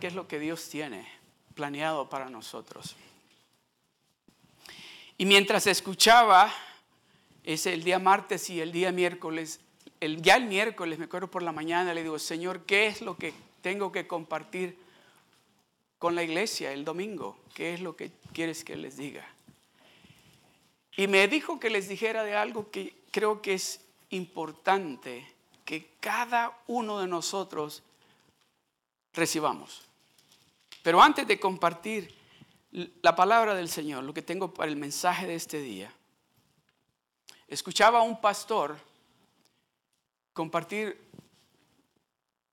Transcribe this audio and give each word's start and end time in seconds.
qué 0.00 0.08
es 0.08 0.14
lo 0.14 0.26
que 0.26 0.38
Dios 0.38 0.68
tiene 0.68 1.06
planeado 1.54 2.08
para 2.08 2.30
nosotros. 2.30 2.96
Y 5.18 5.26
mientras 5.26 5.66
escuchaba, 5.66 6.52
es 7.44 7.66
el 7.66 7.84
día 7.84 7.98
martes 7.98 8.48
y 8.48 8.60
el 8.60 8.72
día 8.72 8.90
miércoles, 8.90 9.60
el, 10.00 10.22
ya 10.22 10.36
el 10.36 10.46
miércoles, 10.46 10.98
me 10.98 11.04
acuerdo 11.04 11.30
por 11.30 11.42
la 11.42 11.52
mañana, 11.52 11.92
le 11.92 12.02
digo, 12.02 12.18
Señor, 12.18 12.64
¿qué 12.64 12.86
es 12.86 13.02
lo 13.02 13.16
que 13.16 13.34
tengo 13.60 13.92
que 13.92 14.06
compartir 14.06 14.78
con 15.98 16.14
la 16.14 16.22
iglesia 16.22 16.72
el 16.72 16.84
domingo? 16.84 17.38
¿Qué 17.54 17.74
es 17.74 17.80
lo 17.82 17.94
que 17.96 18.10
quieres 18.32 18.64
que 18.64 18.76
les 18.76 18.96
diga? 18.96 19.28
Y 20.96 21.06
me 21.06 21.28
dijo 21.28 21.60
que 21.60 21.68
les 21.68 21.88
dijera 21.88 22.24
de 22.24 22.34
algo 22.34 22.70
que 22.70 22.94
creo 23.10 23.42
que 23.42 23.54
es 23.54 23.80
importante 24.08 25.26
que 25.66 25.90
cada 26.00 26.58
uno 26.66 26.98
de 27.00 27.06
nosotros 27.06 27.82
recibamos. 29.12 29.89
Pero 30.82 31.02
antes 31.02 31.26
de 31.26 31.38
compartir 31.38 32.14
la 32.72 33.14
palabra 33.14 33.54
del 33.54 33.68
Señor, 33.68 34.04
lo 34.04 34.14
que 34.14 34.22
tengo 34.22 34.54
para 34.54 34.70
el 34.70 34.76
mensaje 34.76 35.26
de 35.26 35.34
este 35.34 35.60
día, 35.60 35.92
escuchaba 37.48 37.98
a 37.98 38.02
un 38.02 38.20
pastor 38.20 38.76
compartir 40.32 41.00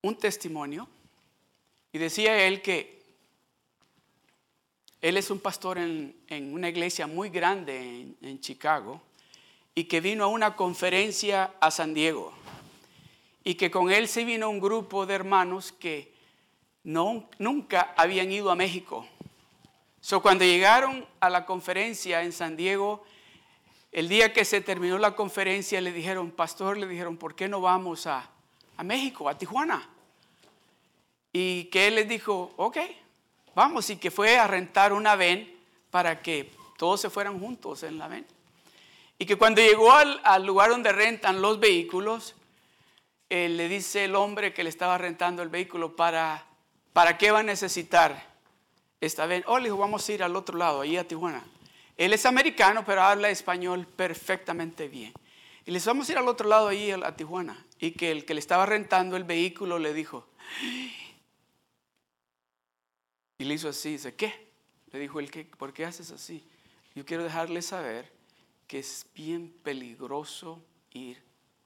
un 0.02 0.18
testimonio 0.18 0.90
y 1.92 2.00
decía 2.00 2.46
él 2.48 2.62
que 2.62 2.98
él 5.02 5.16
es 5.16 5.30
un 5.30 5.40
pastor 5.40 5.78
en, 5.78 6.16
una 6.52 6.70
iglesia 6.70 7.06
muy 7.06 7.30
grande 7.30 7.78
en, 7.78 8.18
en 8.22 8.42
Chicago 8.42 9.02
y 9.76 9.84
que 9.84 10.02
vino 10.02 10.24
a 10.24 10.28
una 10.28 10.56
conferencia 10.56 11.54
a 11.62 11.70
San 11.70 11.94
Diego 11.94 12.34
y 13.44 13.56
que 13.56 13.70
con 13.70 13.92
él 13.92 14.08
se 14.08 14.26
vino 14.26 14.50
un 14.50 14.60
grupo 14.60 15.06
de 15.06 15.14
hermanos 15.14 15.72
que 15.72 16.17
no, 16.88 17.28
nunca 17.38 17.94
habían 17.98 18.32
ido 18.32 18.50
a 18.50 18.56
México. 18.56 19.06
So, 20.00 20.22
cuando 20.22 20.46
llegaron 20.46 21.06
a 21.20 21.30
la 21.30 21.46
conferencia 21.46 22.24
en 22.24 22.32
San 22.32 22.56
Diego, 22.56 23.04
el 23.92 24.08
día 24.08 24.32
que 24.32 24.46
se 24.46 24.62
terminó 24.62 24.98
la 24.98 25.14
conferencia, 25.14 25.82
le 25.82 25.92
dijeron, 25.92 26.32
pastor, 26.32 26.78
le 26.78 26.88
dijeron, 26.88 27.18
¿por 27.18 27.36
qué 27.36 27.50
no 27.50 27.60
vamos 27.60 28.08
a, 28.08 28.30
a 28.78 28.84
México, 28.84 29.28
a 29.28 29.38
Tijuana? 29.38 29.86
Y 31.34 31.66
que 31.66 31.88
él 31.88 31.96
les 31.96 32.08
dijo, 32.08 32.54
ok, 32.56 32.78
vamos, 33.54 33.90
y 33.90 33.98
que 33.98 34.10
fue 34.10 34.38
a 34.38 34.48
rentar 34.48 34.94
una 34.94 35.18
ven 35.18 35.60
para 35.92 36.22
que 36.22 36.54
todos 36.78 37.02
se 37.02 37.10
fueran 37.10 37.38
juntos 37.38 37.84
en 37.84 37.98
la 37.98 38.08
ven. 38.08 38.26
Y 39.20 39.26
que 39.26 39.36
cuando 39.36 39.60
llegó 39.60 39.92
al, 39.92 40.22
al 40.24 40.46
lugar 40.46 40.70
donde 40.70 40.94
rentan 40.94 41.42
los 41.42 41.60
vehículos, 41.60 42.34
le 43.30 43.68
dice 43.68 44.06
el 44.06 44.16
hombre 44.16 44.54
que 44.54 44.64
le 44.64 44.70
estaba 44.70 44.98
rentando 44.98 45.44
el 45.44 45.50
vehículo 45.50 45.94
para 45.94 46.48
¿Para 46.98 47.16
qué 47.16 47.30
va 47.30 47.42
a 47.42 47.44
necesitar 47.44 48.26
esta 49.00 49.28
vez? 49.28 49.44
Oh, 49.46 49.60
le 49.60 49.66
dijo, 49.66 49.78
vamos 49.78 50.10
a 50.10 50.14
ir 50.14 50.24
al 50.24 50.36
otro 50.36 50.58
lado, 50.58 50.82
ahí 50.82 50.98
a 50.98 51.08
Tijuana. 51.08 51.46
Él 51.96 52.12
es 52.12 52.26
americano, 52.26 52.84
pero 52.84 53.04
habla 53.04 53.30
español 53.30 53.86
perfectamente 53.86 54.88
bien. 54.88 55.14
Y 55.64 55.70
les 55.70 55.86
vamos 55.86 56.10
a 56.10 56.14
ir 56.14 56.18
al 56.18 56.28
otro 56.28 56.50
lado, 56.50 56.70
ahí 56.70 56.90
a 56.90 57.16
Tijuana. 57.16 57.64
Y 57.80 57.92
que 57.92 58.10
el 58.10 58.26
que 58.26 58.34
le 58.34 58.40
estaba 58.40 58.66
rentando 58.66 59.16
el 59.16 59.26
vehículo 59.26 59.78
le 59.78 59.94
dijo, 59.94 60.28
y 63.38 63.44
le 63.44 63.54
hizo 63.54 63.70
así, 63.70 63.92
dice, 63.92 64.16
¿qué? 64.16 64.50
Le 64.92 64.98
dijo 64.98 65.20
el 65.20 65.30
que, 65.30 65.46
¿por 65.46 65.74
qué 65.74 65.86
haces 65.86 66.10
así? 66.10 66.44
Yo 66.96 67.06
quiero 67.06 67.24
dejarle 67.24 67.62
saber 67.62 68.12
que 68.66 68.80
es 68.80 69.06
bien 69.14 69.54
peligroso 69.62 70.66
ir 70.94 71.22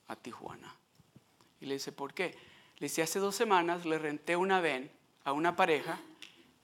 a 0.09 0.17
Tijuana. 0.17 0.75
Y 1.61 1.67
le 1.67 1.75
dice, 1.75 1.93
¿por 1.93 2.13
qué? 2.13 2.35
Le 2.79 2.87
dice, 2.87 3.01
hace 3.01 3.19
dos 3.19 3.33
semanas 3.33 3.85
le 3.85 3.97
renté 3.97 4.35
una 4.35 4.59
ven 4.59 4.91
a 5.23 5.31
una 5.33 5.55
pareja 5.55 5.99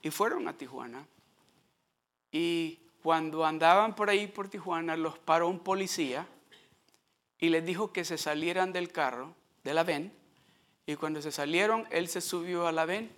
y 0.01 0.11
fueron 0.11 0.47
a 0.47 0.53
Tijuana. 0.53 1.05
Y 2.31 2.79
cuando 3.01 3.45
andaban 3.45 3.95
por 3.95 4.09
ahí 4.09 4.27
por 4.27 4.49
Tijuana, 4.49 4.95
los 4.97 5.17
paró 5.17 5.47
un 5.47 5.59
policía 5.59 6.27
y 7.39 7.49
les 7.49 7.65
dijo 7.65 7.93
que 7.93 8.03
se 8.03 8.17
salieran 8.17 8.73
del 8.73 8.91
carro, 8.91 9.33
de 9.63 9.73
la 9.73 9.83
ven. 9.83 10.11
Y 10.85 10.95
cuando 10.95 11.21
se 11.21 11.31
salieron, 11.31 11.87
él 11.91 12.07
se 12.07 12.21
subió 12.21 12.67
a 12.67 12.71
la 12.71 12.85
ven 12.85 13.11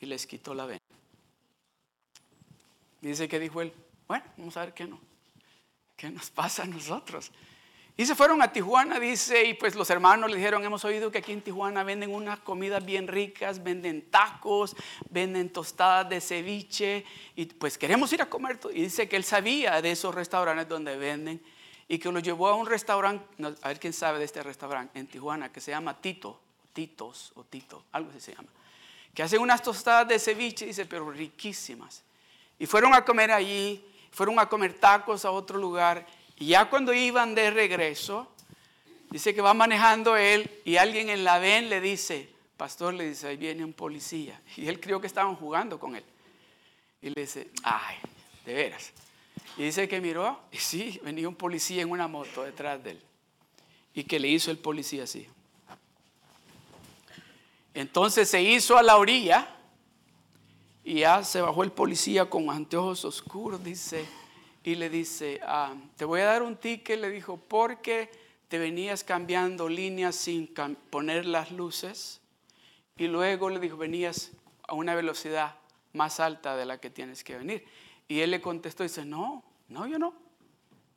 y 0.00 0.06
les 0.06 0.26
quitó 0.26 0.54
la 0.54 0.66
ven. 0.66 0.80
Dice 3.00 3.28
que 3.28 3.40
dijo 3.40 3.60
él, 3.60 3.72
bueno, 4.06 4.24
vamos 4.36 4.56
a 4.56 4.64
ver 4.64 4.74
qué 4.74 4.86
no. 4.86 5.00
¿Qué 5.96 6.10
nos 6.10 6.30
pasa 6.30 6.62
a 6.62 6.66
nosotros? 6.66 7.32
Y 7.94 8.06
se 8.06 8.14
fueron 8.14 8.40
a 8.40 8.50
Tijuana, 8.50 8.98
dice, 8.98 9.44
y 9.44 9.54
pues 9.54 9.74
los 9.74 9.90
hermanos 9.90 10.30
le 10.30 10.36
dijeron, 10.36 10.64
hemos 10.64 10.82
oído 10.84 11.10
que 11.10 11.18
aquí 11.18 11.32
en 11.32 11.42
Tijuana 11.42 11.84
venden 11.84 12.14
unas 12.14 12.38
comidas 12.38 12.82
bien 12.84 13.06
ricas, 13.06 13.62
venden 13.62 14.10
tacos, 14.10 14.74
venden 15.10 15.50
tostadas 15.50 16.08
de 16.08 16.20
ceviche, 16.22 17.04
y 17.36 17.44
pues 17.44 17.76
queremos 17.76 18.10
ir 18.14 18.22
a 18.22 18.26
comer. 18.26 18.58
Y 18.72 18.82
dice 18.82 19.08
que 19.08 19.16
él 19.16 19.24
sabía 19.24 19.82
de 19.82 19.90
esos 19.90 20.14
restaurantes 20.14 20.66
donde 20.68 20.96
venden, 20.96 21.42
y 21.86 21.98
que 21.98 22.10
lo 22.10 22.20
llevó 22.20 22.48
a 22.48 22.54
un 22.54 22.66
restaurante, 22.66 23.26
a 23.60 23.68
ver 23.68 23.78
quién 23.78 23.92
sabe 23.92 24.18
de 24.18 24.24
este 24.24 24.42
restaurante 24.42 24.98
en 24.98 25.06
Tijuana, 25.06 25.52
que 25.52 25.60
se 25.60 25.72
llama 25.72 26.00
Tito, 26.00 26.40
Titos 26.72 27.32
o 27.34 27.44
Tito, 27.44 27.84
algo 27.92 28.08
así 28.08 28.20
se 28.20 28.34
llama, 28.34 28.48
que 29.12 29.22
hacen 29.22 29.42
unas 29.42 29.60
tostadas 29.60 30.08
de 30.08 30.18
ceviche, 30.18 30.64
dice, 30.64 30.86
pero 30.86 31.10
riquísimas. 31.10 32.02
Y 32.58 32.64
fueron 32.64 32.94
a 32.94 33.04
comer 33.04 33.32
allí, 33.32 33.84
fueron 34.10 34.38
a 34.38 34.48
comer 34.48 34.72
tacos 34.72 35.26
a 35.26 35.30
otro 35.30 35.58
lugar, 35.58 36.06
y 36.38 36.46
ya 36.46 36.68
cuando 36.68 36.92
iban 36.92 37.34
de 37.34 37.50
regreso, 37.50 38.28
dice 39.10 39.34
que 39.34 39.40
va 39.40 39.54
manejando 39.54 40.16
él 40.16 40.50
y 40.64 40.76
alguien 40.76 41.08
en 41.08 41.24
la 41.24 41.38
ven 41.38 41.68
le 41.68 41.80
dice, 41.80 42.28
pastor, 42.56 42.94
le 42.94 43.08
dice, 43.08 43.28
ahí 43.28 43.36
viene 43.36 43.64
un 43.64 43.72
policía. 43.72 44.40
Y 44.56 44.68
él 44.68 44.80
creyó 44.80 45.00
que 45.00 45.06
estaban 45.06 45.34
jugando 45.36 45.78
con 45.78 45.96
él. 45.96 46.04
Y 47.00 47.10
le 47.10 47.22
dice, 47.22 47.50
ay, 47.62 47.96
de 48.46 48.54
veras. 48.54 48.92
Y 49.56 49.64
dice 49.64 49.86
que 49.88 50.00
miró, 50.00 50.40
y 50.50 50.58
sí, 50.58 51.00
venía 51.02 51.28
un 51.28 51.34
policía 51.34 51.82
en 51.82 51.90
una 51.90 52.08
moto 52.08 52.42
detrás 52.42 52.82
de 52.82 52.92
él. 52.92 53.02
Y 53.94 54.04
que 54.04 54.18
le 54.18 54.28
hizo 54.28 54.50
el 54.50 54.58
policía 54.58 55.04
así. 55.04 55.26
Entonces 57.74 58.28
se 58.28 58.42
hizo 58.42 58.76
a 58.76 58.82
la 58.82 58.96
orilla 58.96 59.48
y 60.84 61.00
ya 61.00 61.22
se 61.22 61.40
bajó 61.40 61.62
el 61.62 61.72
policía 61.72 62.28
con 62.28 62.50
anteojos 62.50 63.04
oscuros, 63.04 63.62
dice, 63.62 64.06
y 64.64 64.74
le 64.76 64.88
dice, 64.88 65.40
ah, 65.42 65.74
te 65.96 66.04
voy 66.04 66.20
a 66.20 66.26
dar 66.26 66.42
un 66.42 66.56
ticket, 66.56 67.00
le 67.00 67.10
dijo, 67.10 67.36
porque 67.36 68.10
te 68.48 68.58
venías 68.58 69.02
cambiando 69.02 69.68
líneas 69.68 70.14
sin 70.14 70.52
poner 70.90 71.26
las 71.26 71.50
luces. 71.50 72.20
Y 72.96 73.08
luego 73.08 73.50
le 73.50 73.58
dijo, 73.58 73.76
venías 73.76 74.30
a 74.68 74.74
una 74.74 74.94
velocidad 74.94 75.56
más 75.92 76.20
alta 76.20 76.56
de 76.56 76.64
la 76.64 76.78
que 76.78 76.90
tienes 76.90 77.24
que 77.24 77.36
venir. 77.36 77.64
Y 78.06 78.20
él 78.20 78.30
le 78.30 78.40
contestó, 78.40 78.82
dice, 78.82 79.04
no, 79.04 79.42
no, 79.68 79.86
yo 79.86 79.98
no. 79.98 80.14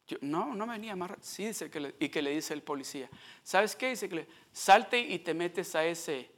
Yo, 0.07 0.17
no, 0.21 0.53
no 0.53 0.67
venía 0.67 0.95
más 0.95 1.13
Sí, 1.21 1.47
dice 1.47 1.71
que 1.71 1.95
y 1.99 2.09
que 2.09 2.21
le 2.21 2.29
dice 2.29 2.53
el 2.53 2.61
policía, 2.61 3.09
¿sabes 3.41 3.75
qué? 3.75 3.89
Dice 3.89 4.07
que 4.07 4.15
le, 4.15 4.27
salte 4.51 4.99
y 4.99 5.17
te 5.17 5.33
metes 5.33 5.73
a 5.73 5.83
ese 5.83 6.29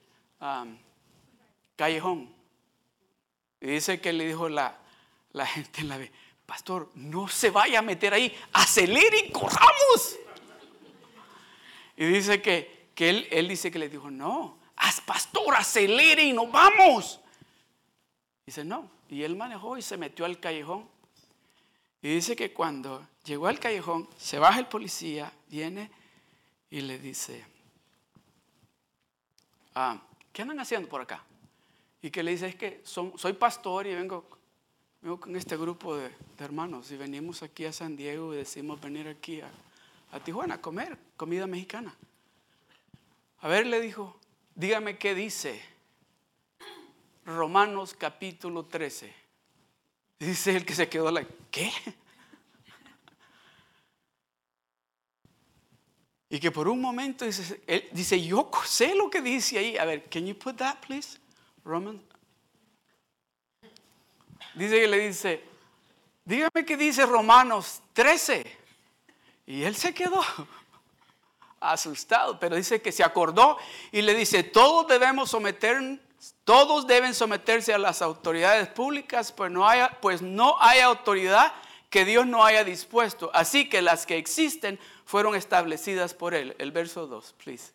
callejón. 1.76 2.34
Y 3.60 3.68
dice 3.68 4.00
que 4.00 4.14
le 4.14 4.26
dijo 4.26 4.48
la, 4.48 4.78
la 5.34 5.46
gente 5.48 5.82
en 5.82 5.90
la 5.90 5.98
pastor, 6.48 6.90
no 6.96 7.28
se 7.28 7.52
vaya 7.52 7.80
a 7.80 7.82
meter 7.84 8.14
ahí, 8.14 8.36
acelere 8.54 9.28
y 9.28 9.32
corramos. 9.32 10.18
Y 11.98 12.06
dice 12.06 12.42
que, 12.42 12.90
él, 12.96 13.28
él, 13.30 13.48
dice 13.50 13.70
que 13.70 13.78
le 13.78 13.90
dijo, 13.90 14.10
no, 14.10 14.58
haz 14.78 15.02
pastor, 15.02 15.54
acelere 15.56 16.24
y 16.24 16.34
nos 16.34 16.50
vamos. 16.52 17.20
Dice, 18.46 18.64
no. 18.64 18.90
Y 19.10 19.24
él 19.24 19.36
manejó 19.36 19.78
y 19.78 19.82
se 19.82 19.98
metió 19.98 20.26
al 20.26 20.40
callejón. 20.40 20.90
Y 22.02 22.16
dice 22.16 22.36
que 22.36 22.54
cuando 22.54 23.06
llegó 23.26 23.48
al 23.48 23.60
callejón, 23.60 24.10
se 24.18 24.40
baja 24.40 24.60
el 24.60 24.68
policía, 24.68 25.32
viene 25.50 25.92
y 26.70 26.82
le 26.82 26.98
dice, 26.98 27.46
ah, 29.76 30.02
¿qué 30.32 30.44
andan 30.44 30.62
haciendo 30.62 30.88
por 30.88 31.02
acá? 31.02 31.24
Y 32.02 32.10
que 32.10 32.24
le 32.24 32.32
dice, 32.32 32.48
es 32.48 32.56
que 32.56 32.82
soy 32.86 33.34
pastor 33.34 33.88
y 33.88 33.96
vengo 33.96 34.37
Con 35.16 35.38
este 35.38 35.56
grupo 35.56 35.96
de, 35.96 36.12
hermanos 36.38 36.92
y 36.92 36.98
venimos 36.98 37.42
aquí 37.42 37.64
a 37.64 37.72
San 37.72 37.96
Diego 37.96 38.34
y 38.34 38.38
decimos 38.38 38.82
venir 38.82 39.08
aquí 39.08 39.40
a, 39.40 39.50
Tijuana 40.20 40.56
a 40.56 40.62
comer 40.62 40.98
comida 41.16 41.48
mexicana. 41.48 41.96
A 43.40 43.48
ver, 43.48 43.68
le 43.68 43.80
dijo, 43.80 44.20
dígame 44.54 44.98
qué 44.98 45.16
dice 45.16 45.62
Romanos 47.26 47.96
capítulo 47.98 48.66
13. 48.66 49.14
Dice 50.20 50.58
el 50.58 50.66
que 50.66 50.76
se 50.76 50.90
quedó 50.90 51.10
la, 51.10 51.26
¿qué? 51.52 51.72
Y 56.30 56.42
que 56.42 56.52
por 56.52 56.68
un 56.68 56.82
momento 56.82 57.24
dice, 57.24 57.62
él 57.66 57.88
dice, 57.94 58.22
yo 58.22 58.52
sé 58.66 58.94
lo 58.94 59.10
que 59.10 59.22
dice 59.22 59.58
ahí. 59.58 59.78
A 59.78 59.86
ver, 59.86 60.10
can 60.10 60.26
you 60.26 60.38
put 60.38 60.58
that, 60.58 60.80
please? 60.86 61.18
Romans 61.64 62.02
Dice 64.58 64.82
que 64.82 64.88
le 64.88 65.00
dice, 65.08 65.44
dígame 66.26 66.66
qué 66.66 66.76
dice 66.76 67.06
Romanos 67.06 67.80
13. 67.94 68.58
Y 69.46 69.62
él 69.62 69.76
se 69.76 69.94
quedó 69.94 70.20
asustado, 71.60 72.40
pero 72.40 72.56
dice 72.56 72.82
que 72.82 72.92
se 72.92 73.04
acordó 73.04 73.58
y 73.92 74.02
le 74.02 74.16
dice, 74.16 74.42
todos 74.42 74.88
debemos 74.88 75.30
someter, 75.30 76.00
todos 76.44 76.88
deben 76.88 77.14
someterse 77.14 77.72
a 77.72 77.78
las 77.78 78.02
autoridades 78.02 78.68
públicas, 78.70 79.32
pues 79.32 79.52
no, 79.52 79.68
haya, 79.68 79.96
pues 80.02 80.24
no 80.24 80.58
hay 80.60 80.80
autoridad 80.80 81.54
que 81.92 82.04
Dios 82.04 82.26
no 82.26 82.44
haya 82.44 82.64
dispuesto. 82.64 83.30
Así 83.36 83.70
que 83.70 83.84
las 83.84 84.08
que 84.08 84.18
existen 84.18 84.80
fueron 85.06 85.36
establecidas 85.36 86.16
por 86.16 86.34
Él. 86.34 86.56
El 86.58 86.72
verso 86.72 87.06
2, 87.06 87.36
please. 87.44 87.74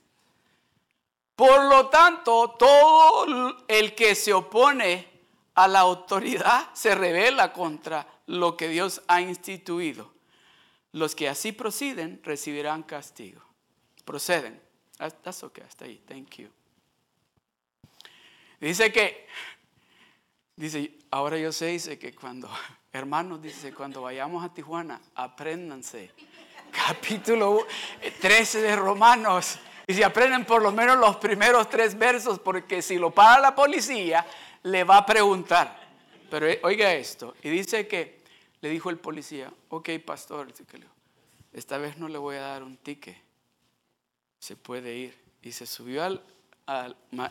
Por 1.36 1.62
lo 1.64 1.86
tanto, 1.90 2.56
todo 2.58 3.56
el 3.68 3.94
que 3.94 4.16
se 4.16 4.32
opone 4.32 5.11
a 5.54 5.68
la 5.68 5.80
autoridad 5.80 6.70
se 6.72 6.94
revela 6.94 7.52
contra 7.52 8.06
lo 8.26 8.56
que 8.56 8.68
Dios 8.68 9.02
ha 9.08 9.20
instituido. 9.20 10.12
Los 10.92 11.14
que 11.14 11.28
así 11.28 11.52
proceden 11.52 12.20
recibirán 12.22 12.82
castigo. 12.82 13.42
Proceden. 14.04 14.60
That's 14.98 15.42
okay, 15.42 15.64
hasta 15.64 15.86
ahí. 15.86 16.02
Thank 16.06 16.36
you. 16.36 16.48
Dice 18.60 18.92
que, 18.92 19.26
dice, 20.54 20.92
ahora 21.10 21.36
yo 21.36 21.50
sé, 21.50 21.66
dice 21.66 21.98
que 21.98 22.14
cuando, 22.14 22.48
hermanos, 22.92 23.42
dice, 23.42 23.74
cuando 23.74 24.02
vayamos 24.02 24.44
a 24.44 24.52
Tijuana, 24.52 25.00
apréndanse. 25.14 26.10
Capítulo 26.86 27.66
13 28.20 28.62
de 28.62 28.76
Romanos. 28.76 29.58
Y 29.86 29.94
si 29.94 30.02
aprenden 30.02 30.44
por 30.44 30.62
lo 30.62 30.70
menos 30.70 30.96
los 30.96 31.16
primeros 31.16 31.68
tres 31.68 31.98
versos, 31.98 32.38
porque 32.38 32.80
si 32.80 32.96
lo 32.96 33.10
para 33.10 33.40
la 33.40 33.54
policía, 33.54 34.24
le 34.62 34.84
va 34.84 34.98
a 34.98 35.06
preguntar. 35.06 35.80
Pero 36.30 36.48
eh, 36.48 36.60
oiga 36.62 36.94
esto, 36.94 37.34
y 37.42 37.50
dice 37.50 37.86
que 37.86 38.22
le 38.60 38.70
dijo 38.70 38.90
el 38.90 38.98
policía, 38.98 39.52
ok, 39.68 39.90
pastor, 40.04 40.52
esta 41.52 41.78
vez 41.78 41.98
no 41.98 42.08
le 42.08 42.18
voy 42.18 42.36
a 42.36 42.40
dar 42.40 42.62
un 42.62 42.76
ticket, 42.76 43.16
se 44.38 44.56
puede 44.56 44.96
ir. 44.96 45.22
Y 45.42 45.52
se 45.52 45.66
subió 45.66 46.04
al, 46.04 46.22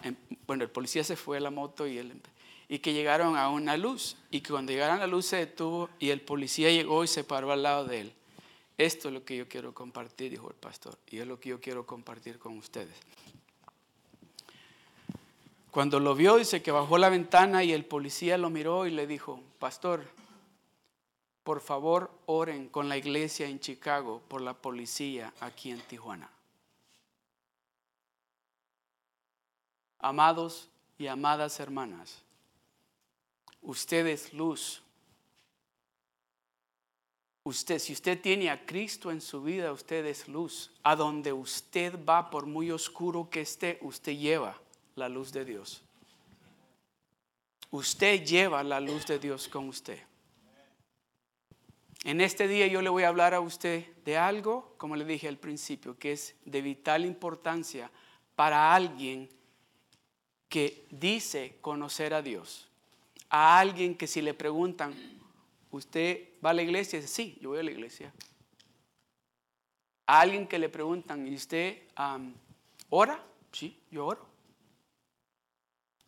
em, 0.03 0.15
bueno, 0.45 0.63
el 0.63 0.69
policía 0.69 1.03
se 1.03 1.15
fue 1.15 1.37
a 1.37 1.39
la 1.39 1.49
moto 1.49 1.87
y 1.87 1.97
él, 1.97 2.21
y 2.67 2.79
que 2.79 2.93
llegaron 2.93 3.37
a 3.37 3.49
una 3.49 3.77
luz, 3.77 4.17
y 4.29 4.41
que 4.41 4.51
cuando 4.51 4.71
llegaron 4.73 4.97
a 4.97 4.99
la 4.99 5.07
luz 5.07 5.27
se 5.27 5.37
detuvo 5.37 5.89
y 5.97 6.09
el 6.09 6.21
policía 6.21 6.69
llegó 6.69 7.03
y 7.03 7.07
se 7.07 7.23
paró 7.23 7.51
al 7.51 7.63
lado 7.63 7.85
de 7.85 8.01
él. 8.01 8.13
Esto 8.77 9.07
es 9.07 9.13
lo 9.13 9.23
que 9.23 9.37
yo 9.37 9.47
quiero 9.47 9.73
compartir, 9.73 10.31
dijo 10.31 10.49
el 10.49 10.55
pastor, 10.55 10.97
y 11.09 11.19
es 11.19 11.27
lo 11.27 11.39
que 11.39 11.49
yo 11.49 11.61
quiero 11.61 11.85
compartir 11.85 12.37
con 12.37 12.57
ustedes. 12.57 12.95
Cuando 15.71 16.01
lo 16.01 16.15
vio, 16.15 16.35
dice 16.35 16.61
que 16.61 16.71
bajó 16.71 16.97
la 16.97 17.07
ventana 17.07 17.63
y 17.63 17.71
el 17.71 17.85
policía 17.85 18.37
lo 18.37 18.49
miró 18.49 18.85
y 18.85 18.91
le 18.91 19.07
dijo, 19.07 19.41
pastor, 19.57 20.05
por 21.45 21.61
favor 21.61 22.11
oren 22.25 22.67
con 22.67 22.89
la 22.89 22.97
iglesia 22.97 23.47
en 23.47 23.61
Chicago 23.61 24.21
por 24.27 24.41
la 24.41 24.53
policía 24.53 25.33
aquí 25.39 25.71
en 25.71 25.79
Tijuana. 25.79 26.29
Amados 29.99 30.67
y 30.97 31.07
amadas 31.07 31.59
hermanas, 31.61 32.21
usted 33.61 34.07
es 34.07 34.33
luz. 34.33 34.81
Usted, 37.43 37.79
si 37.79 37.93
usted 37.93 38.19
tiene 38.19 38.49
a 38.49 38.65
Cristo 38.65 39.09
en 39.09 39.21
su 39.21 39.41
vida, 39.41 39.71
usted 39.71 40.05
es 40.05 40.27
luz. 40.27 40.69
A 40.83 40.97
donde 40.97 41.31
usted 41.31 41.97
va, 42.05 42.29
por 42.29 42.45
muy 42.45 42.71
oscuro 42.71 43.29
que 43.31 43.41
esté, 43.41 43.79
usted 43.81 44.17
lleva 44.17 44.57
la 44.95 45.09
luz 45.09 45.31
de 45.31 45.45
Dios. 45.45 45.83
Usted 47.71 48.25
lleva 48.25 48.63
la 48.63 48.79
luz 48.79 49.05
de 49.05 49.17
Dios 49.17 49.47
con 49.47 49.69
usted. 49.69 49.99
En 52.03 52.19
este 52.19 52.47
día 52.47 52.67
yo 52.67 52.81
le 52.81 52.89
voy 52.89 53.03
a 53.03 53.09
hablar 53.09 53.33
a 53.33 53.39
usted 53.39 53.85
de 54.03 54.17
algo, 54.17 54.73
como 54.77 54.95
le 54.95 55.05
dije 55.05 55.27
al 55.27 55.37
principio, 55.37 55.97
que 55.97 56.13
es 56.13 56.35
de 56.45 56.61
vital 56.61 57.05
importancia 57.05 57.91
para 58.35 58.73
alguien 58.73 59.29
que 60.49 60.85
dice 60.89 61.57
conocer 61.61 62.13
a 62.13 62.21
Dios. 62.21 62.67
A 63.29 63.59
alguien 63.59 63.95
que 63.95 64.07
si 64.07 64.21
le 64.21 64.33
preguntan, 64.33 64.95
¿usted 65.69 66.29
va 66.43 66.49
a 66.49 66.53
la 66.53 66.63
iglesia? 66.63 66.99
Dice, 66.99 67.13
sí, 67.13 67.37
yo 67.39 67.49
voy 67.49 67.59
a 67.59 67.63
la 67.63 67.71
iglesia. 67.71 68.11
A 70.07 70.21
alguien 70.21 70.47
que 70.47 70.59
le 70.59 70.67
preguntan, 70.67 71.27
¿y 71.27 71.35
usted 71.35 71.83
ora? 72.89 73.23
Sí, 73.51 73.79
yo 73.91 74.07
oro. 74.07 74.30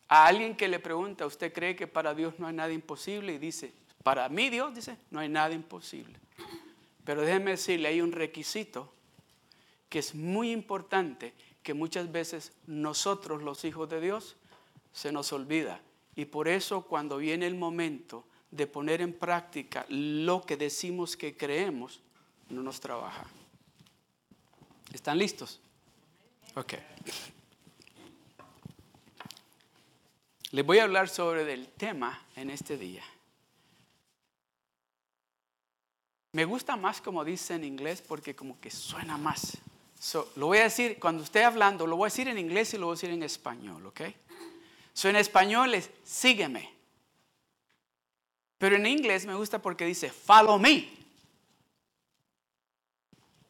A 0.08 0.28
alguien 0.28 0.56
que 0.56 0.68
le 0.68 0.80
pregunta, 0.80 1.26
¿usted 1.26 1.52
cree 1.54 1.76
que 1.76 1.88
para 1.88 2.14
Dios 2.14 2.36
no 2.38 2.48
hay 2.48 2.54
nada 2.54 2.72
imposible? 2.72 3.34
Y 3.34 3.38
dice, 3.38 3.74
para 4.04 4.30
mí 4.30 4.50
Dios 4.50 4.76
dice, 4.76 4.98
no 5.12 5.20
hay 5.20 5.30
nada 5.30 5.54
imposible. 5.54 6.20
Pero 7.04 7.22
déjeme 7.22 7.52
decirle, 7.52 7.90
hay 7.90 8.02
un 8.02 8.12
requisito 8.12 8.94
que 9.90 10.00
es 10.00 10.16
muy 10.16 10.52
importante, 10.52 11.34
que 11.62 11.74
muchas 11.74 12.12
veces 12.12 12.52
nosotros 12.68 13.42
los 13.42 13.64
hijos 13.66 13.90
de 13.90 14.02
Dios 14.02 14.36
se 14.92 15.12
nos 15.12 15.32
olvida. 15.34 15.82
Y 16.16 16.26
por 16.26 16.48
eso 16.48 16.84
cuando 16.84 17.18
viene 17.18 17.48
el 17.48 17.56
momento 17.56 18.26
de 18.52 18.68
poner 18.68 19.02
en 19.02 19.14
práctica 19.14 19.86
lo 19.90 20.42
que 20.42 20.58
decimos 20.58 21.18
que 21.18 21.36
creemos, 21.36 22.02
no 22.50 22.62
nos 22.62 22.80
trabaja. 22.80 23.26
¿Están 24.94 25.18
listos? 25.18 25.60
Ok. 26.56 26.76
Les 30.54 30.64
voy 30.64 30.78
a 30.78 30.84
hablar 30.84 31.10
sobre 31.10 31.52
el 31.52 31.68
tema 31.68 32.22
en 32.36 32.52
este 32.52 32.78
día. 32.78 33.04
Me 36.34 36.46
gusta 36.46 36.76
más 36.76 37.02
como 37.02 37.26
dice 37.26 37.56
en 37.56 37.64
inglés 37.64 38.04
porque 38.08 38.36
como 38.36 38.60
que 38.62 38.70
suena 38.70 39.18
más. 39.18 39.58
lo 40.36 40.46
voy 40.46 40.60
a 40.60 40.66
decir, 40.66 41.00
cuando 41.00 41.24
esté 41.24 41.44
hablando, 41.44 41.88
lo 41.88 41.98
voy 41.98 42.06
a 42.06 42.12
decir 42.12 42.28
en 42.28 42.38
inglés 42.38 42.72
y 42.76 42.78
lo 42.78 42.86
voy 42.86 42.94
a 42.94 42.98
decir 42.98 43.10
en 43.10 43.24
español, 43.24 43.84
¿ok? 43.88 44.02
So 44.94 45.10
en 45.10 45.16
español 45.16 45.74
es 45.74 45.90
sígueme. 46.04 46.72
Pero 48.60 48.76
en 48.76 48.86
inglés 48.86 49.26
me 49.26 49.33
gusta 49.33 49.60
porque 49.60 49.86
dice 49.86 50.12
follow 50.12 50.60
me. 50.60 50.88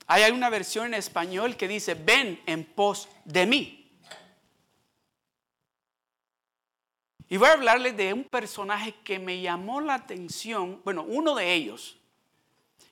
Hay 0.08 0.32
una 0.32 0.50
versión 0.50 0.86
en 0.86 0.94
español 0.94 1.58
que 1.58 1.68
dice 1.68 1.96
ven 1.96 2.42
en 2.46 2.64
pos 2.64 3.10
de 3.26 3.46
mí. 3.46 3.83
Y 7.34 7.38
voy 7.38 7.50
a 7.50 7.54
hablarles 7.54 7.98
de 7.98 8.14
un 8.14 8.26
personaje 8.26 8.94
que 9.04 9.18
me 9.18 9.42
llamó 9.42 9.82
la 9.82 9.96
atención, 9.96 10.80
bueno, 10.84 11.02
uno 11.02 11.34
de 11.34 11.52
ellos, 11.52 11.98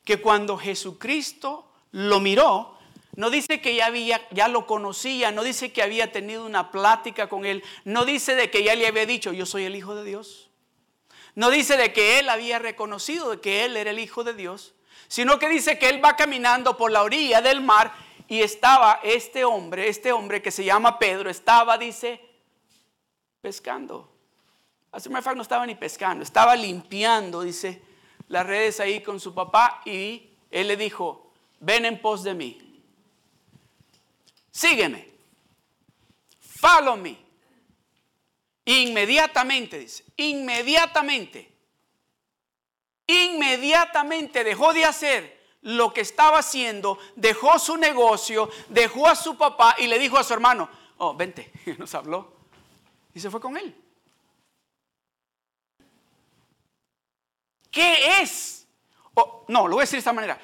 que 0.03 0.19
cuando 0.19 0.57
Jesucristo 0.57 1.71
lo 1.91 2.19
miró, 2.19 2.75
no 3.15 3.29
dice 3.29 3.61
que 3.61 3.75
ya, 3.75 3.85
había, 3.85 4.19
ya 4.31 4.47
lo 4.47 4.65
conocía, 4.65 5.31
no 5.31 5.43
dice 5.43 5.71
que 5.71 5.83
había 5.83 6.11
tenido 6.11 6.43
una 6.43 6.71
plática 6.71 7.29
con 7.29 7.45
él, 7.45 7.63
no 7.85 8.03
dice 8.03 8.33
de 8.33 8.49
que 8.49 8.63
ya 8.63 8.73
le 8.73 8.87
había 8.87 9.05
dicho, 9.05 9.31
yo 9.31 9.45
soy 9.45 9.65
el 9.65 9.75
Hijo 9.75 9.93
de 9.93 10.05
Dios. 10.05 10.49
No 11.35 11.51
dice 11.51 11.77
de 11.77 11.93
que 11.93 12.17
él 12.17 12.27
había 12.27 12.57
reconocido 12.57 13.29
de 13.29 13.41
que 13.41 13.65
él 13.65 13.77
era 13.77 13.91
el 13.91 13.99
Hijo 13.99 14.23
de 14.23 14.33
Dios, 14.33 14.73
sino 15.07 15.37
que 15.37 15.49
dice 15.49 15.77
que 15.77 15.87
él 15.87 16.03
va 16.03 16.15
caminando 16.15 16.77
por 16.77 16.91
la 16.91 17.03
orilla 17.03 17.43
del 17.43 17.61
mar 17.61 17.93
y 18.27 18.41
estaba 18.41 19.01
este 19.03 19.45
hombre, 19.45 19.87
este 19.87 20.11
hombre 20.11 20.41
que 20.41 20.49
se 20.49 20.63
llama 20.63 20.97
Pedro, 20.97 21.29
estaba, 21.29 21.77
dice, 21.77 22.19
pescando. 23.39 24.10
Hace 24.91 25.07
un 25.07 25.15
no 25.35 25.41
estaba 25.41 25.65
ni 25.65 25.75
pescando, 25.75 26.23
estaba 26.23 26.55
limpiando, 26.55 27.41
dice, 27.41 27.81
las 28.27 28.45
redes 28.45 28.79
ahí 28.79 29.01
con 29.01 29.19
su 29.19 29.33
papá 29.33 29.81
y 29.85 30.29
él 30.49 30.67
le 30.67 30.75
dijo, 30.75 31.31
ven 31.59 31.85
en 31.85 32.01
pos 32.01 32.23
de 32.23 32.33
mí, 32.33 32.81
sígueme, 34.51 35.07
follow 36.39 36.97
me. 36.97 37.17
Inmediatamente, 38.65 39.79
dice, 39.79 40.03
inmediatamente, 40.17 41.51
inmediatamente 43.07 44.43
dejó 44.43 44.73
de 44.73 44.85
hacer 44.85 45.41
lo 45.61 45.93
que 45.93 46.01
estaba 46.01 46.39
haciendo, 46.39 46.97
dejó 47.15 47.57
su 47.59 47.77
negocio, 47.77 48.49
dejó 48.69 49.07
a 49.07 49.15
su 49.15 49.37
papá 49.37 49.75
y 49.79 49.87
le 49.87 49.97
dijo 49.99 50.17
a 50.17 50.23
su 50.23 50.33
hermano, 50.33 50.69
oh, 50.97 51.15
vente, 51.15 51.51
nos 51.77 51.95
habló 51.95 52.33
y 53.13 53.19
se 53.19 53.29
fue 53.29 53.39
con 53.39 53.57
él. 53.57 53.80
¿Qué 57.71 58.21
es? 58.21 58.67
no, 59.47 59.67
lo 59.67 59.75
voy 59.75 59.81
a 59.81 59.83
decir 59.83 59.97
de 59.97 59.99
esta 59.99 60.13
manera. 60.13 60.39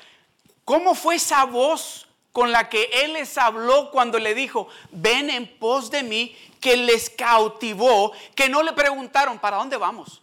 ¿Cómo 0.66 0.96
fue 0.96 1.16
esa 1.16 1.46
voz 1.46 2.08
con 2.32 2.52
la 2.52 2.70
que 2.70 2.90
Él 2.94 3.14
les 3.14 3.38
habló 3.38 3.90
cuando 3.90 4.20
le 4.20 4.36
dijo, 4.36 4.68
ven 4.92 5.30
en 5.30 5.48
pos 5.58 5.90
de 5.90 6.04
mí, 6.04 6.38
que 6.60 6.78
les 6.78 7.10
cautivó, 7.10 8.12
que 8.36 8.50
no 8.50 8.64
le 8.64 8.74
preguntaron, 8.74 9.40
¿para 9.40 9.58
dónde 9.58 9.78
vamos? 9.78 10.22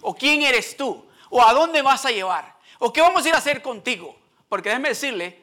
¿O 0.00 0.14
quién 0.14 0.42
eres 0.42 0.76
tú? 0.76 1.04
¿O 1.30 1.42
a 1.42 1.52
dónde 1.52 1.82
vas 1.82 2.04
a 2.06 2.10
llevar? 2.10 2.56
¿O 2.78 2.92
qué 2.92 3.00
vamos 3.00 3.24
a 3.24 3.28
ir 3.28 3.34
a 3.34 3.38
hacer 3.38 3.62
contigo? 3.62 4.16
Porque 4.48 4.68
déjeme 4.68 4.90
decirle, 4.90 5.42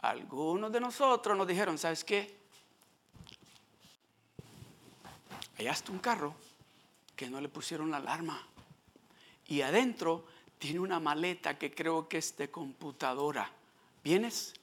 algunos 0.00 0.72
de 0.72 0.80
nosotros 0.80 1.36
nos 1.36 1.46
dijeron, 1.46 1.78
¿sabes 1.78 2.02
qué? 2.04 2.36
Allá 5.58 5.72
está 5.72 5.92
un 5.92 5.98
carro 5.98 6.34
que 7.14 7.28
no 7.28 7.40
le 7.40 7.48
pusieron 7.48 7.90
la 7.90 7.98
alarma. 7.98 8.48
Y 9.50 9.62
adentro 9.62 10.24
tiene 10.60 10.78
una 10.78 11.00
maleta 11.00 11.58
que 11.58 11.74
creo 11.74 12.08
que 12.08 12.18
es 12.18 12.36
de 12.36 12.52
computadora. 12.52 13.50
¿Vienes? 14.04 14.54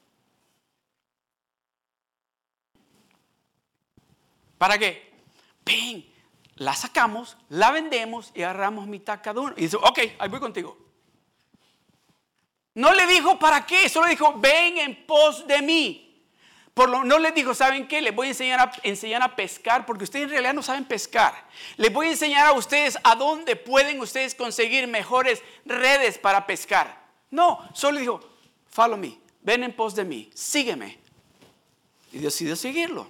¿Para 4.58 4.78
qué? 4.78 5.12
Ven, 5.66 6.10
la 6.56 6.74
sacamos, 6.74 7.36
la 7.50 7.72
vendemos 7.72 8.32
y 8.34 8.44
agarramos 8.44 8.88
mitad 8.88 9.20
cada 9.22 9.42
uno. 9.42 9.54
Y 9.58 9.64
dice, 9.64 9.76
ok, 9.76 10.00
ahí 10.20 10.30
voy 10.30 10.40
contigo. 10.40 10.78
No 12.76 12.94
le 12.94 13.08
dijo 13.08 13.38
para 13.38 13.66
qué, 13.66 13.90
solo 13.90 14.08
dijo, 14.08 14.40
ven 14.40 14.78
en 14.78 15.06
pos 15.06 15.46
de 15.46 15.62
mí. 15.62 16.07
Por 16.78 16.90
lo, 16.90 17.04
no 17.04 17.18
les 17.18 17.34
dijo, 17.34 17.56
¿saben 17.56 17.88
qué? 17.88 18.04
Les 18.04 18.14
voy 18.14 18.28
a 18.28 18.30
enseñar, 18.30 18.60
a 18.60 18.72
enseñar 18.84 19.24
a 19.24 19.36
pescar, 19.36 19.84
porque 19.84 20.04
ustedes 20.04 20.26
en 20.26 20.30
realidad 20.30 20.54
no 20.54 20.62
saben 20.62 20.86
pescar. 20.86 21.34
Les 21.76 21.92
voy 21.92 22.06
a 22.06 22.12
enseñar 22.12 22.46
a 22.46 22.54
ustedes 22.54 23.00
a 23.04 23.16
dónde 23.16 23.56
pueden 23.56 24.00
ustedes 24.00 24.36
conseguir 24.36 24.86
mejores 24.86 25.42
redes 25.66 26.20
para 26.20 26.46
pescar. 26.46 27.04
No, 27.32 27.68
solo 27.74 28.00
dijo, 28.00 28.20
follow 28.70 28.96
me, 28.96 29.18
ven 29.42 29.64
en 29.64 29.74
pos 29.74 29.96
de 29.96 30.06
mí, 30.06 30.30
sígueme. 30.36 31.00
Y 32.14 32.20
decidió 32.20 32.56
seguirlo. 32.56 33.08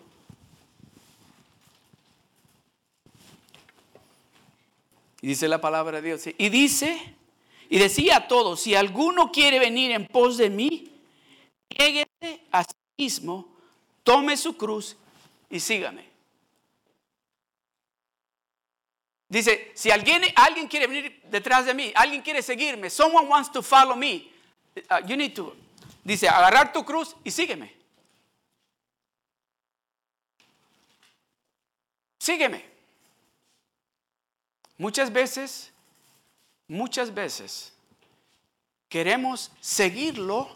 Y 5.20 5.28
dice 5.28 5.50
la 5.50 5.60
palabra 5.60 6.00
de 6.00 6.08
Dios. 6.08 6.24
Y 6.38 6.48
dice, 6.48 7.16
y 7.68 7.80
decía 7.80 8.16
a 8.16 8.28
todos, 8.30 8.62
si 8.62 8.76
alguno 8.76 9.30
quiere 9.30 9.60
venir 9.60 9.92
en 9.92 10.08
pos 10.08 10.38
de 10.38 10.50
mí, 10.50 10.90
lléguese 11.68 12.46
a 12.50 12.64
sí 12.64 12.74
mismo 12.98 13.57
tome 14.08 14.38
su 14.38 14.56
cruz 14.56 14.96
y 15.50 15.60
sígame. 15.60 16.10
Dice, 19.28 19.74
si 19.76 19.92
alguien, 19.92 20.22
alguien 20.34 20.66
quiere 20.70 20.88
venir 20.88 21.22
detrás 21.26 21.66
de 21.66 21.74
mí, 21.74 21.92
alguien 21.94 22.22
quiere 22.22 22.42
seguirme, 22.42 22.90
someone 22.90 23.28
wants 23.28 23.52
to 23.52 23.62
follow 23.62 23.98
me, 23.98 24.32
uh, 24.90 25.06
you 25.06 25.18
need 25.18 25.34
to, 25.34 25.54
dice, 26.06 26.26
agarrar 26.30 26.72
tu 26.72 26.86
cruz 26.86 27.18
y 27.26 27.32
sígueme. 27.32 27.70
Sígueme. 32.18 32.64
Muchas 34.78 35.12
veces, 35.12 35.74
muchas 36.70 37.14
veces 37.14 37.74
queremos 38.88 39.52
seguirlo 39.60 40.48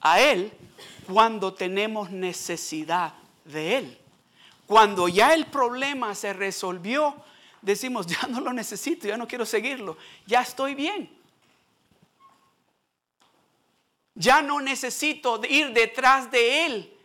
a 0.00 0.20
Él 0.20 0.52
cuando 1.06 1.54
tenemos 1.54 2.10
necesidad 2.10 3.14
de 3.44 3.76
Él. 3.76 3.98
Cuando 4.66 5.08
ya 5.08 5.32
el 5.32 5.46
problema 5.46 6.14
se 6.14 6.32
resolvió, 6.32 7.14
decimos, 7.62 8.06
ya 8.06 8.26
no 8.28 8.40
lo 8.40 8.52
necesito, 8.52 9.06
ya 9.06 9.16
no 9.16 9.28
quiero 9.28 9.46
seguirlo, 9.46 9.96
ya 10.26 10.42
estoy 10.42 10.74
bien. 10.74 11.10
Ya 14.14 14.42
no 14.42 14.60
necesito 14.60 15.40
ir 15.48 15.72
detrás 15.72 16.30
de 16.30 16.66
Él, 16.66 16.98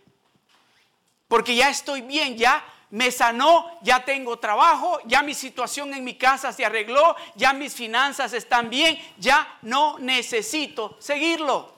porque 1.27 1.55
ya 1.55 1.69
estoy 1.69 2.01
bien, 2.01 2.37
ya 2.37 2.65
me 2.89 3.11
sanó, 3.11 3.79
ya 3.81 4.03
tengo 4.03 4.37
trabajo, 4.39 4.99
ya 5.05 5.21
mi 5.21 5.33
situación 5.33 5.93
en 5.93 6.03
mi 6.03 6.15
casa 6.15 6.51
se 6.51 6.65
arregló, 6.65 7.15
ya 7.35 7.53
mis 7.53 7.73
finanzas 7.73 8.33
están 8.33 8.69
bien, 8.69 8.99
ya 9.17 9.57
no 9.61 9.97
necesito 9.99 10.97
seguirlo. 10.99 11.70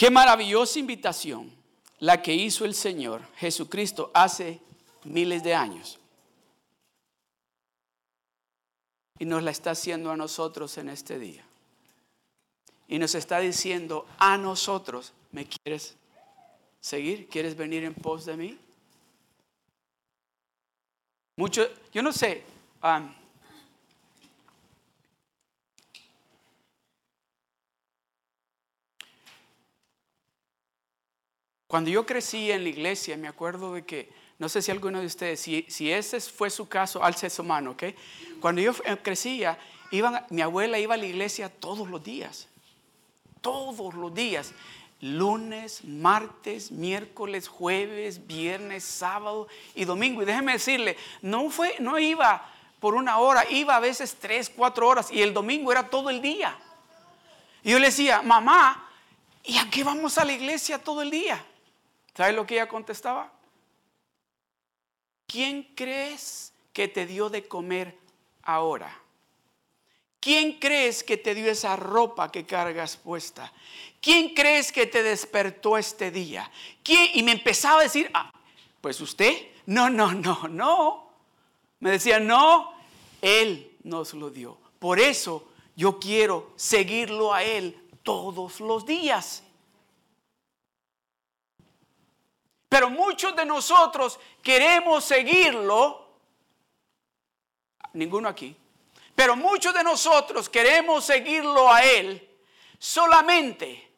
Qué 0.00 0.08
maravillosa 0.10 0.78
invitación 0.78 1.52
la 1.98 2.22
que 2.22 2.32
hizo 2.32 2.64
el 2.64 2.74
Señor 2.74 3.20
Jesucristo 3.36 4.10
hace 4.14 4.58
miles 5.04 5.42
de 5.42 5.54
años. 5.54 5.98
Y 9.18 9.26
nos 9.26 9.42
la 9.42 9.50
está 9.50 9.72
haciendo 9.72 10.10
a 10.10 10.16
nosotros 10.16 10.78
en 10.78 10.88
este 10.88 11.18
día. 11.18 11.44
Y 12.88 12.98
nos 12.98 13.14
está 13.14 13.40
diciendo 13.40 14.06
a 14.16 14.38
nosotros, 14.38 15.12
¿me 15.32 15.46
quieres 15.46 15.98
seguir? 16.80 17.28
¿Quieres 17.28 17.54
venir 17.54 17.84
en 17.84 17.92
pos 17.92 18.24
de 18.24 18.38
mí? 18.38 18.58
Mucho, 21.36 21.68
yo 21.92 22.00
no 22.00 22.14
sé, 22.14 22.42
Cuando 31.70 31.88
yo 31.88 32.04
crecí 32.04 32.50
en 32.50 32.64
la 32.64 32.68
iglesia, 32.68 33.16
me 33.16 33.28
acuerdo 33.28 33.74
de 33.74 33.84
que, 33.84 34.12
no 34.40 34.48
sé 34.48 34.60
si 34.60 34.72
alguno 34.72 34.98
de 34.98 35.06
ustedes, 35.06 35.38
si, 35.38 35.92
ese 35.92 36.20
fue 36.20 36.50
su 36.50 36.68
caso, 36.68 37.04
alce 37.04 37.30
su 37.30 37.44
mano, 37.44 37.70
¿ok? 37.70 37.84
Cuando 38.40 38.60
yo 38.60 38.72
crecía, 39.04 39.56
iban, 39.92 40.26
mi 40.30 40.42
abuela 40.42 40.80
iba 40.80 40.94
a 40.94 40.96
la 40.96 41.06
iglesia 41.06 41.48
todos 41.48 41.88
los 41.88 42.02
días, 42.02 42.48
todos 43.40 43.94
los 43.94 44.12
días, 44.12 44.52
lunes, 45.00 45.84
martes, 45.84 46.72
miércoles, 46.72 47.46
jueves, 47.46 48.26
viernes, 48.26 48.82
sábado 48.82 49.46
y 49.76 49.84
domingo. 49.84 50.22
Y 50.22 50.24
déjeme 50.24 50.54
decirle, 50.54 50.96
no, 51.22 51.50
fue, 51.50 51.76
no 51.78 52.00
iba 52.00 52.52
por 52.80 52.96
una 52.96 53.18
hora, 53.18 53.48
iba 53.48 53.76
a 53.76 53.80
veces 53.80 54.16
tres, 54.18 54.50
cuatro 54.50 54.88
horas 54.88 55.12
y 55.12 55.22
el 55.22 55.32
domingo 55.32 55.70
era 55.70 55.88
todo 55.88 56.10
el 56.10 56.20
día. 56.20 56.58
Y 57.62 57.70
yo 57.70 57.78
le 57.78 57.86
decía, 57.86 58.22
mamá, 58.22 58.90
¿y 59.44 59.56
a 59.56 59.70
qué 59.70 59.84
vamos 59.84 60.18
a 60.18 60.24
la 60.24 60.32
iglesia 60.32 60.76
todo 60.76 61.02
el 61.02 61.12
día? 61.12 61.44
¿Sabes 62.16 62.34
lo 62.34 62.46
que 62.46 62.54
ella 62.54 62.68
contestaba? 62.68 63.32
¿Quién 65.26 65.74
crees 65.74 66.52
que 66.72 66.88
te 66.88 67.06
dio 67.06 67.30
de 67.30 67.46
comer 67.46 67.96
ahora? 68.42 69.00
¿Quién 70.20 70.58
crees 70.58 71.02
que 71.02 71.16
te 71.16 71.34
dio 71.34 71.50
esa 71.50 71.76
ropa 71.76 72.30
que 72.30 72.44
cargas 72.44 72.96
puesta? 72.96 73.52
¿Quién 74.02 74.34
crees 74.34 74.70
que 74.70 74.86
te 74.86 75.02
despertó 75.02 75.78
este 75.78 76.10
día? 76.10 76.50
¿Quién? 76.82 77.08
Y 77.14 77.22
me 77.22 77.32
empezaba 77.32 77.80
a 77.80 77.84
decir, 77.84 78.10
ah, 78.12 78.30
pues 78.80 79.00
usted, 79.00 79.34
no, 79.66 79.88
no, 79.88 80.12
no, 80.12 80.48
no. 80.48 81.10
Me 81.78 81.92
decía, 81.92 82.20
no, 82.20 82.74
Él 83.22 83.78
nos 83.82 84.12
lo 84.12 84.30
dio. 84.30 84.58
Por 84.78 85.00
eso 85.00 85.48
yo 85.74 85.98
quiero 85.98 86.52
seguirlo 86.56 87.32
a 87.32 87.42
Él 87.42 87.80
todos 88.02 88.60
los 88.60 88.84
días. 88.84 89.42
Pero 92.70 92.88
muchos 92.88 93.34
de 93.34 93.44
nosotros 93.44 94.20
queremos 94.40 95.04
seguirlo, 95.04 96.06
ninguno 97.94 98.28
aquí, 98.28 98.56
pero 99.12 99.34
muchos 99.34 99.74
de 99.74 99.82
nosotros 99.82 100.48
queremos 100.48 101.04
seguirlo 101.04 101.68
a 101.68 101.82
Él 101.82 102.30
solamente 102.78 103.90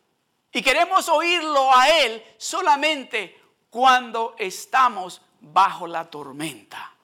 y 0.50 0.62
queremos 0.62 1.06
oírlo 1.10 1.70
a 1.70 1.86
Él 1.90 2.24
solamente 2.38 3.38
cuando 3.68 4.34
estamos 4.38 5.20
bajo 5.38 5.86
la 5.86 6.10
tormenta. 6.10 6.94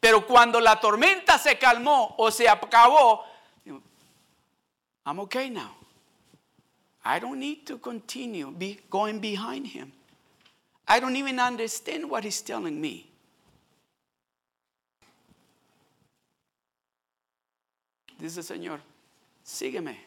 Pero 0.00 0.26
cuando 0.26 0.60
la 0.60 0.80
tormenta 0.80 1.38
se 1.38 1.56
calmó 1.56 2.16
o 2.18 2.32
se 2.32 2.48
acabó, 2.48 3.24
I'm 5.06 5.20
okay 5.20 5.50
now. 5.50 5.70
I 7.04 7.20
don't 7.20 7.38
need 7.38 7.64
to 7.66 7.78
continue 7.78 8.50
be 8.50 8.80
going 8.90 9.20
behind 9.20 9.66
him. 9.66 9.92
I 10.92 10.98
don't 10.98 11.14
even 11.14 11.38
understand 11.38 12.10
what 12.10 12.24
he's 12.24 12.42
telling 12.42 12.80
me. 12.80 13.08
Dice 18.18 18.42
Señor, 18.42 18.80
sígueme, 19.44 20.00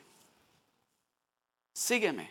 sígueme. 1.74 2.30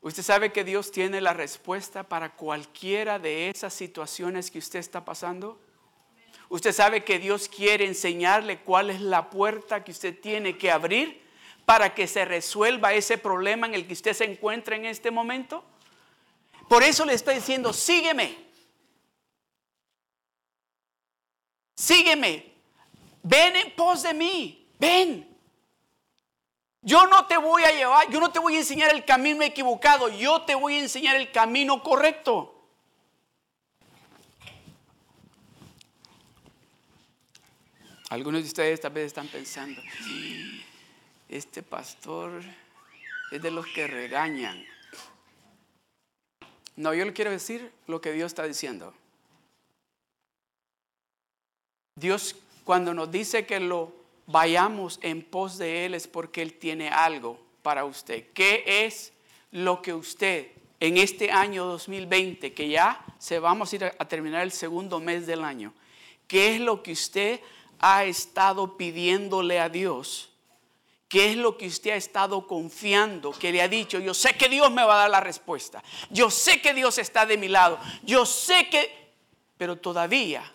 Usted 0.00 0.22
sabe 0.22 0.52
que 0.52 0.62
Dios 0.62 0.92
tiene 0.92 1.20
la 1.20 1.32
respuesta 1.32 2.04
para 2.04 2.30
cualquiera 2.36 3.18
de 3.18 3.50
esas 3.50 3.74
situaciones 3.74 4.52
que 4.52 4.60
usted 4.60 4.78
está 4.78 5.04
pasando. 5.04 5.58
Usted 6.48 6.70
sabe 6.72 7.02
que 7.02 7.18
Dios 7.18 7.48
quiere 7.48 7.84
enseñarle 7.86 8.60
cuál 8.60 8.90
es 8.90 9.00
la 9.00 9.28
puerta 9.30 9.82
que 9.82 9.90
usted 9.90 10.16
tiene 10.20 10.56
que 10.56 10.70
abrir 10.70 11.20
para 11.66 11.92
que 11.92 12.06
se 12.06 12.24
resuelva 12.24 12.94
ese 12.94 13.18
problema 13.18 13.66
en 13.66 13.74
el 13.74 13.84
que 13.84 13.94
usted 13.94 14.12
se 14.12 14.26
encuentra 14.26 14.76
en 14.76 14.86
este 14.86 15.10
momento. 15.10 15.64
Por 16.68 16.82
eso 16.82 17.04
le 17.04 17.14
estoy 17.14 17.36
diciendo, 17.36 17.72
sígueme. 17.72 18.36
Sígueme. 21.74 22.52
Ven 23.22 23.56
en 23.56 23.74
pos 23.74 24.02
de 24.02 24.14
mí. 24.14 24.68
Ven. 24.78 25.28
Yo 26.82 27.06
no 27.06 27.26
te 27.26 27.36
voy 27.36 27.64
a 27.64 27.72
llevar, 27.72 28.08
yo 28.10 28.20
no 28.20 28.30
te 28.30 28.38
voy 28.38 28.54
a 28.54 28.58
enseñar 28.58 28.94
el 28.94 29.04
camino 29.04 29.42
equivocado, 29.42 30.08
yo 30.08 30.42
te 30.42 30.54
voy 30.54 30.76
a 30.76 30.80
enseñar 30.80 31.16
el 31.16 31.32
camino 31.32 31.82
correcto. 31.82 32.54
Algunos 38.10 38.42
de 38.42 38.48
ustedes 38.48 38.80
tal 38.80 38.92
vez 38.92 39.06
están 39.06 39.28
pensando, 39.28 39.82
este 41.28 41.62
pastor 41.62 42.42
es 43.30 43.42
de 43.42 43.50
los 43.50 43.66
que 43.66 43.86
regañan. 43.86 44.64
No, 46.78 46.94
yo 46.94 47.04
le 47.04 47.12
quiero 47.12 47.32
decir 47.32 47.72
lo 47.88 48.00
que 48.00 48.12
Dios 48.12 48.28
está 48.28 48.44
diciendo. 48.44 48.94
Dios 51.96 52.36
cuando 52.62 52.94
nos 52.94 53.10
dice 53.10 53.46
que 53.46 53.58
lo 53.58 53.92
vayamos 54.28 55.00
en 55.02 55.22
pos 55.22 55.58
de 55.58 55.84
Él 55.86 55.94
es 55.94 56.06
porque 56.06 56.40
Él 56.40 56.52
tiene 56.54 56.88
algo 56.88 57.40
para 57.62 57.84
usted. 57.84 58.28
¿Qué 58.32 58.62
es 58.84 59.12
lo 59.50 59.82
que 59.82 59.92
usted 59.92 60.52
en 60.78 60.98
este 60.98 61.32
año 61.32 61.64
2020, 61.64 62.54
que 62.54 62.68
ya 62.68 63.04
se 63.18 63.40
vamos 63.40 63.72
a 63.72 63.76
ir 63.76 63.84
a 63.84 64.04
terminar 64.06 64.42
el 64.42 64.52
segundo 64.52 65.00
mes 65.00 65.26
del 65.26 65.42
año, 65.42 65.74
qué 66.28 66.54
es 66.54 66.60
lo 66.60 66.84
que 66.84 66.92
usted 66.92 67.40
ha 67.80 68.04
estado 68.04 68.76
pidiéndole 68.76 69.58
a 69.58 69.68
Dios? 69.68 70.30
¿Qué 71.08 71.30
es 71.30 71.36
lo 71.38 71.56
que 71.56 71.66
usted 71.66 71.92
ha 71.92 71.96
estado 71.96 72.46
confiando? 72.46 73.32
Que 73.32 73.50
le 73.50 73.62
ha 73.62 73.68
dicho, 73.68 73.98
yo 73.98 74.12
sé 74.12 74.34
que 74.34 74.50
Dios 74.50 74.70
me 74.70 74.84
va 74.84 74.94
a 74.94 74.98
dar 74.98 75.10
la 75.10 75.20
respuesta. 75.20 75.82
Yo 76.10 76.30
sé 76.30 76.60
que 76.60 76.74
Dios 76.74 76.98
está 76.98 77.24
de 77.24 77.38
mi 77.38 77.48
lado. 77.48 77.78
Yo 78.02 78.26
sé 78.26 78.68
que... 78.68 79.08
Pero 79.56 79.76
todavía, 79.76 80.52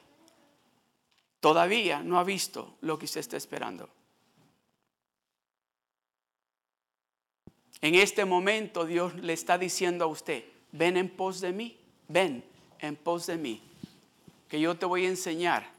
todavía 1.39 2.03
no 2.03 2.19
ha 2.19 2.24
visto 2.24 2.77
lo 2.81 3.00
que 3.00 3.05
usted 3.05 3.22
está 3.22 3.36
esperando. 3.36 3.89
En 7.81 7.95
este 7.95 8.24
momento 8.24 8.86
Dios 8.86 9.15
le 9.15 9.33
está 9.33 9.57
diciendo 9.57 10.05
a 10.05 10.07
usted, 10.07 10.45
ven 10.72 10.95
en 10.95 11.10
pos 11.10 11.41
de 11.41 11.51
mí, 11.51 11.77
ven 12.07 12.45
en 12.79 12.95
pos 12.95 13.25
de 13.25 13.38
mí, 13.38 13.62
que 14.48 14.57
yo 14.60 14.77
te 14.77 14.86
voy 14.86 15.05
a 15.05 15.10
enseñar 15.10 15.69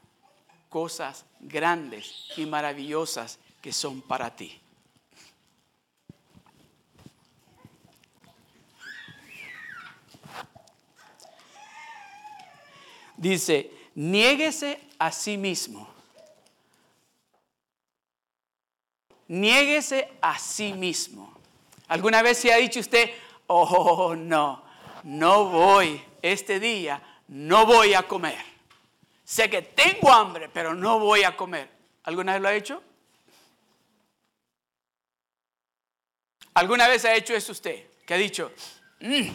cosas 0.69 1.25
grandes 1.39 2.27
y 2.37 2.45
maravillosas 2.45 3.39
que 3.59 3.73
son 3.73 4.01
para 4.01 4.35
ti. 4.35 4.61
Dice, 13.17 13.71
niéguese 13.95 14.79
a 14.99 15.11
sí 15.11 15.37
mismo. 15.37 15.87
Niéguese 19.27 20.11
a 20.21 20.37
sí 20.37 20.73
mismo. 20.73 21.33
¿Alguna 21.87 22.21
vez 22.21 22.37
se 22.37 22.53
ha 22.53 22.57
dicho 22.57 22.79
usted, 22.79 23.11
oh 23.47 24.15
no, 24.15 24.63
no 25.03 25.45
voy 25.45 26.01
este 26.21 26.59
día, 26.59 27.01
no 27.27 27.65
voy 27.65 27.93
a 27.93 28.03
comer? 28.03 28.43
Sé 29.23 29.49
que 29.49 29.61
tengo 29.61 30.11
hambre, 30.11 30.49
pero 30.49 30.75
no 30.75 30.99
voy 30.99 31.23
a 31.23 31.35
comer. 31.35 31.69
¿Alguna 32.03 32.33
vez 32.33 32.41
lo 32.41 32.47
ha 32.47 32.53
hecho? 32.53 32.83
¿Alguna 36.53 36.87
vez 36.87 37.03
ha 37.05 37.15
hecho 37.15 37.35
eso 37.35 37.51
usted? 37.51 37.87
Que 38.05 38.13
ha 38.13 38.17
dicho, 38.17 38.51
mm, 39.01 39.27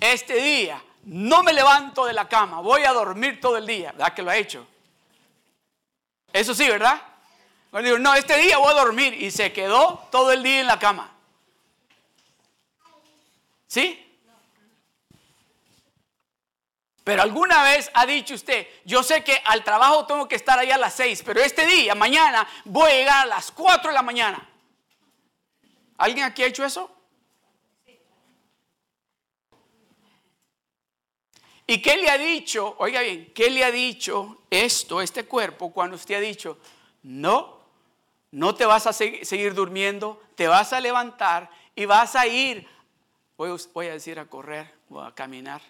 este 0.00 0.34
día 0.34 0.82
no 1.06 1.42
me 1.44 1.52
levanto 1.52 2.04
de 2.04 2.12
la 2.12 2.28
cama, 2.28 2.60
voy 2.60 2.82
a 2.82 2.92
dormir 2.92 3.40
todo 3.40 3.56
el 3.56 3.66
día. 3.66 3.92
¿Verdad 3.92 4.12
que 4.12 4.22
lo 4.22 4.30
ha 4.30 4.36
hecho? 4.36 4.66
Eso 6.32 6.54
sí, 6.54 6.68
¿verdad? 6.68 7.00
digo, 7.82 7.98
no, 7.98 8.14
este 8.14 8.36
día 8.38 8.58
voy 8.58 8.70
a 8.70 8.74
dormir 8.74 9.14
y 9.14 9.30
se 9.30 9.52
quedó 9.52 10.08
todo 10.10 10.32
el 10.32 10.42
día 10.42 10.60
en 10.60 10.66
la 10.66 10.78
cama. 10.78 11.12
¿Sí? 13.66 14.02
Pero 17.04 17.22
alguna 17.22 17.62
vez 17.62 17.88
ha 17.94 18.04
dicho 18.04 18.34
usted, 18.34 18.66
yo 18.84 19.04
sé 19.04 19.22
que 19.22 19.40
al 19.44 19.62
trabajo 19.62 20.06
tengo 20.06 20.26
que 20.26 20.34
estar 20.34 20.58
ahí 20.58 20.72
a 20.72 20.78
las 20.78 20.94
seis, 20.94 21.22
pero 21.24 21.40
este 21.40 21.64
día, 21.66 21.94
mañana, 21.94 22.48
voy 22.64 22.90
a 22.90 22.94
llegar 22.94 23.22
a 23.22 23.26
las 23.26 23.52
cuatro 23.52 23.90
de 23.90 23.94
la 23.94 24.02
mañana. 24.02 24.48
¿Alguien 25.98 26.24
aquí 26.26 26.42
ha 26.42 26.46
hecho 26.46 26.64
eso? 26.64 26.95
¿Y 31.66 31.82
qué 31.82 31.96
le 31.96 32.08
ha 32.08 32.16
dicho? 32.16 32.76
Oiga 32.78 33.00
bien, 33.00 33.32
¿qué 33.34 33.50
le 33.50 33.64
ha 33.64 33.72
dicho 33.72 34.42
esto, 34.50 35.02
este 35.02 35.24
cuerpo, 35.24 35.72
cuando 35.72 35.96
usted 35.96 36.14
ha 36.14 36.20
dicho, 36.20 36.58
no, 37.02 37.58
no 38.30 38.54
te 38.54 38.64
vas 38.64 38.86
a 38.86 38.92
seguir 38.92 39.52
durmiendo, 39.52 40.22
te 40.36 40.46
vas 40.46 40.72
a 40.72 40.80
levantar 40.80 41.50
y 41.74 41.84
vas 41.84 42.14
a 42.14 42.26
ir, 42.26 42.68
voy, 43.36 43.86
a 43.88 43.92
decir 43.92 44.20
a 44.20 44.26
correr 44.26 44.72
o 44.90 45.00
a 45.00 45.12
caminar? 45.12 45.60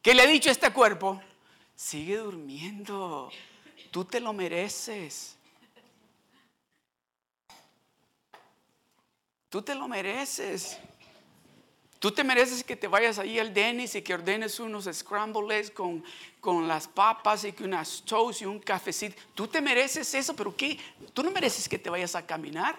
¿Qué 0.00 0.14
le 0.14 0.22
ha 0.22 0.26
dicho 0.26 0.50
este 0.50 0.72
cuerpo? 0.72 1.20
Sigue 1.74 2.16
durmiendo, 2.16 3.30
tú 3.90 4.06
te 4.06 4.20
lo 4.20 4.32
mereces. 4.32 5.36
Tú 9.50 9.60
te 9.60 9.74
lo 9.74 9.86
mereces. 9.86 10.78
Tú 11.98 12.10
te 12.10 12.22
mereces 12.22 12.62
que 12.62 12.76
te 12.76 12.88
vayas 12.88 13.18
ahí 13.18 13.38
al 13.38 13.54
Dennis 13.54 13.94
y 13.94 14.02
que 14.02 14.14
ordenes 14.14 14.60
unos 14.60 14.88
scrambles 14.92 15.70
con, 15.70 16.04
con 16.40 16.68
las 16.68 16.86
papas 16.86 17.44
y 17.44 17.52
que 17.52 17.64
unas 17.64 18.02
toast 18.04 18.42
y 18.42 18.44
un 18.44 18.60
cafecito. 18.60 19.20
Tú 19.34 19.48
te 19.48 19.62
mereces 19.62 20.12
eso, 20.14 20.36
pero 20.36 20.54
¿qué? 20.54 20.78
Tú 21.14 21.22
no 21.22 21.30
mereces 21.30 21.68
que 21.68 21.78
te 21.78 21.88
vayas 21.88 22.14
a 22.14 22.26
caminar. 22.26 22.76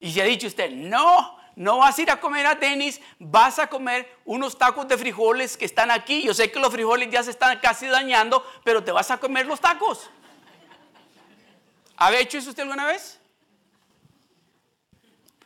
Y 0.00 0.12
se 0.12 0.20
ha 0.20 0.24
dicho 0.24 0.48
usted, 0.48 0.70
no, 0.70 1.38
no 1.56 1.78
vas 1.78 1.96
a 1.96 2.02
ir 2.02 2.10
a 2.10 2.20
comer 2.20 2.44
a 2.44 2.54
Dennis, 2.56 3.00
vas 3.18 3.58
a 3.58 3.68
comer 3.68 4.18
unos 4.24 4.58
tacos 4.58 4.86
de 4.88 4.98
frijoles 4.98 5.56
que 5.56 5.64
están 5.64 5.90
aquí. 5.90 6.24
Yo 6.24 6.34
sé 6.34 6.50
que 6.50 6.58
los 6.58 6.72
frijoles 6.72 7.08
ya 7.10 7.22
se 7.22 7.30
están 7.30 7.58
casi 7.60 7.86
dañando, 7.86 8.44
pero 8.64 8.82
te 8.82 8.90
vas 8.90 9.10
a 9.12 9.18
comer 9.18 9.46
los 9.46 9.60
tacos. 9.60 10.10
¿Ha 11.96 12.12
hecho 12.16 12.36
eso 12.36 12.50
usted 12.50 12.64
alguna 12.64 12.84
vez? 12.84 13.20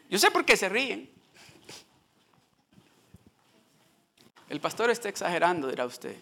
Yo 0.09 0.19
sé 0.19 0.31
por 0.31 0.45
qué 0.45 0.57
se 0.57 0.69
ríen. 0.69 1.11
El 4.49 4.61
pastor 4.61 4.91
está 4.91 5.09
exagerando, 5.09 5.69
dirá 5.69 5.85
usted. 5.85 6.17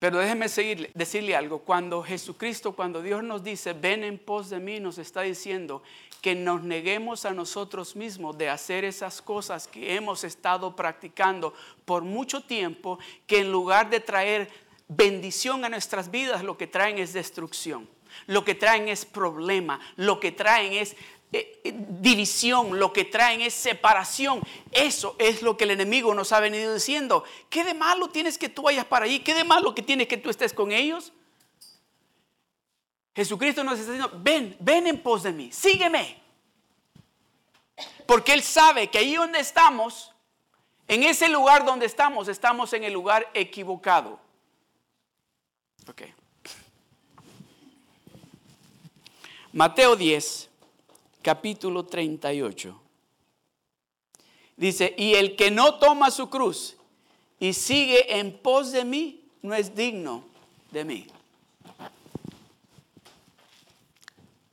Pero 0.00 0.18
déjeme 0.18 0.46
decirle 0.94 1.36
algo. 1.36 1.60
Cuando 1.60 2.02
Jesucristo, 2.02 2.74
cuando 2.74 3.02
Dios 3.02 3.22
nos 3.22 3.42
dice, 3.42 3.72
ven 3.72 4.04
en 4.04 4.18
pos 4.18 4.50
de 4.50 4.58
mí, 4.58 4.80
nos 4.80 4.98
está 4.98 5.22
diciendo 5.22 5.82
que 6.20 6.34
nos 6.34 6.62
neguemos 6.62 7.24
a 7.24 7.32
nosotros 7.32 7.94
mismos 7.94 8.36
de 8.36 8.48
hacer 8.48 8.84
esas 8.84 9.22
cosas 9.22 9.68
que 9.68 9.94
hemos 9.94 10.24
estado 10.24 10.74
practicando 10.74 11.54
por 11.84 12.02
mucho 12.02 12.42
tiempo, 12.42 12.98
que 13.26 13.40
en 13.40 13.52
lugar 13.52 13.90
de 13.90 14.00
traer 14.00 14.50
bendición 14.88 15.64
a 15.64 15.68
nuestras 15.68 16.10
vidas, 16.10 16.42
lo 16.42 16.56
que 16.56 16.66
traen 16.66 16.98
es 16.98 17.12
destrucción 17.12 17.88
lo 18.26 18.44
que 18.44 18.54
traen 18.54 18.88
es 18.88 19.04
problema, 19.04 19.80
lo 19.96 20.20
que 20.20 20.32
traen 20.32 20.72
es 20.72 20.96
eh, 21.30 21.60
eh, 21.62 21.74
división, 21.74 22.78
lo 22.78 22.92
que 22.92 23.04
traen 23.04 23.42
es 23.42 23.52
separación. 23.52 24.40
Eso 24.72 25.14
es 25.18 25.42
lo 25.42 25.56
que 25.56 25.64
el 25.64 25.72
enemigo 25.72 26.14
nos 26.14 26.32
ha 26.32 26.40
venido 26.40 26.72
diciendo. 26.72 27.24
¿Qué 27.50 27.64
de 27.64 27.74
malo 27.74 28.08
tienes 28.08 28.38
que 28.38 28.48
tú 28.48 28.62
vayas 28.62 28.86
para 28.86 29.04
allí? 29.04 29.20
¿Qué 29.20 29.34
de 29.34 29.44
malo 29.44 29.74
que 29.74 29.82
tienes 29.82 30.08
que 30.08 30.16
tú 30.16 30.30
estés 30.30 30.54
con 30.54 30.72
ellos? 30.72 31.12
Jesucristo 33.14 33.62
nos 33.64 33.78
está 33.78 33.92
diciendo, 33.92 34.18
ven, 34.22 34.56
ven 34.60 34.86
en 34.86 35.02
pos 35.02 35.24
de 35.24 35.32
mí, 35.32 35.52
sígueme. 35.52 36.22
Porque 38.06 38.32
Él 38.32 38.42
sabe 38.42 38.88
que 38.88 38.98
ahí 38.98 39.16
donde 39.16 39.40
estamos, 39.40 40.14
en 40.86 41.02
ese 41.02 41.28
lugar 41.28 41.64
donde 41.64 41.84
estamos, 41.84 42.28
estamos 42.28 42.72
en 42.72 42.84
el 42.84 42.92
lugar 42.92 43.28
equivocado. 43.34 44.18
Okay. 45.86 46.14
Mateo 49.52 49.96
10, 49.96 50.50
capítulo 51.22 51.86
38. 51.86 52.80
Dice, 54.56 54.94
y 54.98 55.14
el 55.14 55.36
que 55.36 55.50
no 55.50 55.78
toma 55.78 56.10
su 56.10 56.28
cruz 56.28 56.76
y 57.40 57.54
sigue 57.54 58.18
en 58.18 58.36
pos 58.38 58.72
de 58.72 58.84
mí, 58.84 59.24
no 59.40 59.54
es 59.54 59.74
digno 59.74 60.24
de 60.70 60.84
mí. 60.84 61.06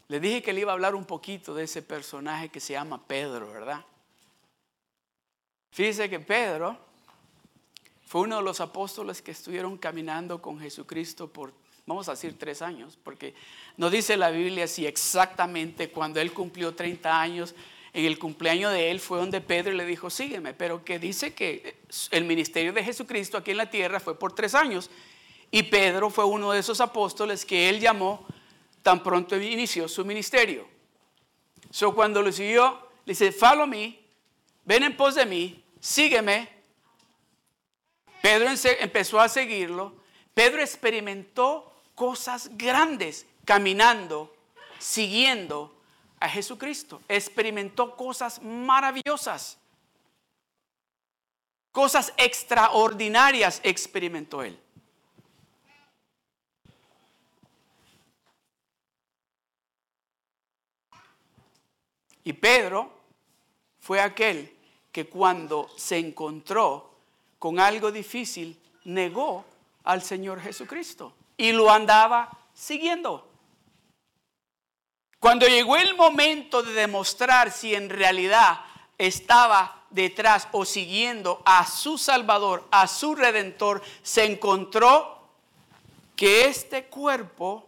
Le 0.08 0.20
dije 0.20 0.42
que 0.42 0.54
le 0.54 0.62
iba 0.62 0.72
a 0.72 0.76
hablar 0.76 0.96
un 0.96 1.06
poquito 1.06 1.54
de 1.54 1.64
ese 1.64 1.82
personaje 1.82 2.50
que 2.50 2.60
se 2.60 2.74
llama 2.74 3.04
Pedro, 3.06 3.52
¿verdad? 3.52 3.84
Fíjese 5.72 6.10
que 6.10 6.20
Pedro 6.20 6.78
fue 8.06 8.22
uno 8.22 8.38
de 8.38 8.44
los 8.44 8.62
apóstoles 8.62 9.22
que 9.22 9.32
estuvieron 9.32 9.78
caminando 9.78 10.42
con 10.42 10.60
Jesucristo 10.60 11.28
por 11.28 11.54
vamos 11.86 12.08
a 12.10 12.12
decir 12.12 12.38
tres 12.38 12.62
años, 12.62 12.98
porque 13.04 13.34
no 13.78 13.90
dice 13.90 14.18
la 14.18 14.32
Biblia 14.32 14.68
si 14.68 14.86
exactamente 14.86 15.90
cuando 15.90 16.20
él 16.20 16.34
cumplió 16.34 16.74
30 16.74 17.22
años, 17.22 17.56
en 17.94 18.06
el 18.06 18.20
cumpleaños 18.20 18.74
de 18.74 18.92
él 18.92 19.00
fue 19.00 19.20
donde 19.20 19.40
Pedro 19.40 19.72
le 19.72 19.86
dijo, 19.86 20.10
sígueme, 20.10 20.54
pero 20.54 20.84
que 20.84 21.00
dice 21.00 21.34
que 21.34 21.78
el 22.12 22.26
ministerio 22.26 22.74
de 22.74 22.84
Jesucristo 22.84 23.38
aquí 23.38 23.52
en 23.52 23.58
la 23.58 23.70
tierra 23.70 24.02
fue 24.02 24.20
por 24.20 24.36
tres 24.36 24.54
años. 24.54 24.90
Y 25.50 25.64
Pedro 25.64 26.10
fue 26.10 26.26
uno 26.26 26.52
de 26.52 26.60
esos 26.60 26.82
apóstoles 26.82 27.46
que 27.46 27.70
él 27.70 27.80
llamó 27.80 28.28
tan 28.82 29.02
pronto 29.02 29.40
inició 29.40 29.88
su 29.88 30.04
ministerio. 30.04 30.68
So 31.72 31.96
cuando 31.96 32.22
lo 32.22 32.32
siguió, 32.34 32.90
le 33.06 33.12
dice, 33.12 33.32
follow 33.32 33.66
me, 33.66 33.98
ven 34.66 34.84
en 34.84 34.98
pos 34.98 35.16
de 35.16 35.26
mí, 35.26 35.64
sígueme. 35.80 36.50
Pedro 38.22 38.50
empezó 38.82 39.22
a 39.22 39.30
seguirlo. 39.30 39.96
Pedro 40.34 40.62
experimentó 40.62 41.75
cosas 41.96 42.50
grandes 42.58 43.26
caminando, 43.46 44.36
siguiendo 44.78 45.74
a 46.20 46.30
Jesucristo. 46.30 47.02
Experimentó 47.08 47.96
cosas 47.96 48.42
maravillosas. 48.42 49.58
Cosas 51.72 52.14
extraordinarias 52.18 53.60
experimentó 53.64 54.44
él. 54.44 54.60
Y 62.24 62.34
Pedro 62.34 62.92
fue 63.80 64.02
aquel 64.02 64.52
que 64.92 65.08
cuando 65.08 65.70
se 65.78 65.98
encontró 65.98 66.92
con 67.38 67.60
algo 67.60 67.92
difícil, 67.92 68.60
negó 68.86 69.46
al 69.84 70.02
Señor 70.02 70.42
Jesucristo 70.42 71.14
y 71.38 71.52
lo 71.52 71.72
andaba 71.72 72.30
siguiendo. 72.54 73.28
Cuando 75.20 75.48
llegó 75.48 75.76
el 75.78 75.96
momento 75.96 76.62
de 76.62 76.74
demostrar 76.74 77.52
si 77.52 77.74
en 77.74 77.90
realidad 77.90 78.62
estaba 78.98 79.86
detrás 79.90 80.48
o 80.52 80.66
siguiendo 80.66 81.42
a 81.46 81.66
su 81.66 81.98
Salvador, 81.98 82.68
a 82.72 82.88
su 82.88 83.16
Redentor, 83.16 83.82
se 84.04 84.26
encontró 84.26 85.30
que 86.16 86.46
este 86.46 86.86
cuerpo, 86.86 87.68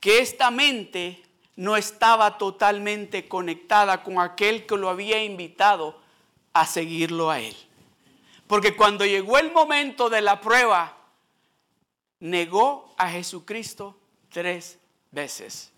que 0.00 0.20
esta 0.20 0.50
mente 0.50 1.22
no 1.56 1.76
estaba 1.76 2.38
totalmente 2.38 3.28
conectada 3.28 4.02
con 4.02 4.20
aquel 4.20 4.66
que 4.66 4.76
lo 4.76 4.88
había 4.88 5.22
invitado 5.22 5.98
a 6.52 6.66
seguirlo 6.66 7.30
a 7.30 7.40
él. 7.40 7.56
Porque 8.46 8.76
cuando 8.76 9.04
llegó 9.04 9.38
el 9.38 9.52
momento 9.52 10.08
de 10.08 10.20
la 10.20 10.40
prueba, 10.40 10.95
negó 12.20 12.94
a 12.96 13.10
Jesucristo 13.10 13.96
tres 14.30 14.78
veces. 15.10 15.72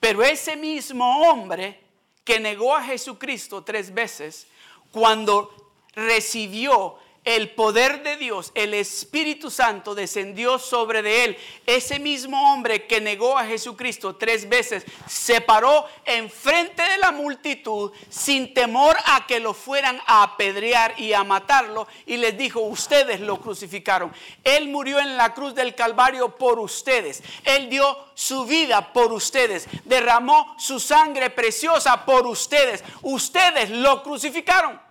Pero 0.00 0.22
ese 0.22 0.56
mismo 0.56 1.22
hombre 1.22 1.80
que 2.24 2.40
negó 2.40 2.74
a 2.74 2.82
Jesucristo 2.82 3.62
tres 3.62 3.92
veces, 3.92 4.46
cuando 4.90 5.72
recibió 5.94 6.98
el 7.26 7.50
poder 7.50 8.04
de 8.04 8.16
Dios, 8.16 8.52
el 8.54 8.72
Espíritu 8.72 9.50
Santo 9.50 9.96
descendió 9.96 10.60
sobre 10.60 11.02
de 11.02 11.24
él. 11.24 11.38
Ese 11.66 11.98
mismo 11.98 12.52
hombre 12.52 12.86
que 12.86 13.00
negó 13.00 13.36
a 13.36 13.44
Jesucristo 13.44 14.14
tres 14.14 14.48
veces 14.48 14.86
se 15.08 15.40
paró 15.40 15.86
enfrente 16.04 16.82
de 16.82 16.98
la 16.98 17.10
multitud 17.10 17.90
sin 18.08 18.54
temor 18.54 18.96
a 19.06 19.26
que 19.26 19.40
lo 19.40 19.54
fueran 19.54 20.00
a 20.06 20.22
apedrear 20.22 20.94
y 21.00 21.14
a 21.14 21.24
matarlo 21.24 21.88
y 22.06 22.16
les 22.16 22.38
dijo, 22.38 22.60
ustedes 22.60 23.18
lo 23.18 23.40
crucificaron. 23.40 24.12
Él 24.44 24.68
murió 24.68 25.00
en 25.00 25.16
la 25.16 25.34
cruz 25.34 25.52
del 25.52 25.74
Calvario 25.74 26.36
por 26.36 26.60
ustedes. 26.60 27.24
Él 27.42 27.68
dio 27.68 28.06
su 28.14 28.46
vida 28.46 28.92
por 28.92 29.12
ustedes. 29.12 29.66
Derramó 29.84 30.54
su 30.60 30.78
sangre 30.78 31.30
preciosa 31.30 32.04
por 32.04 32.24
ustedes. 32.28 32.84
Ustedes 33.02 33.70
lo 33.70 34.04
crucificaron. 34.04 34.85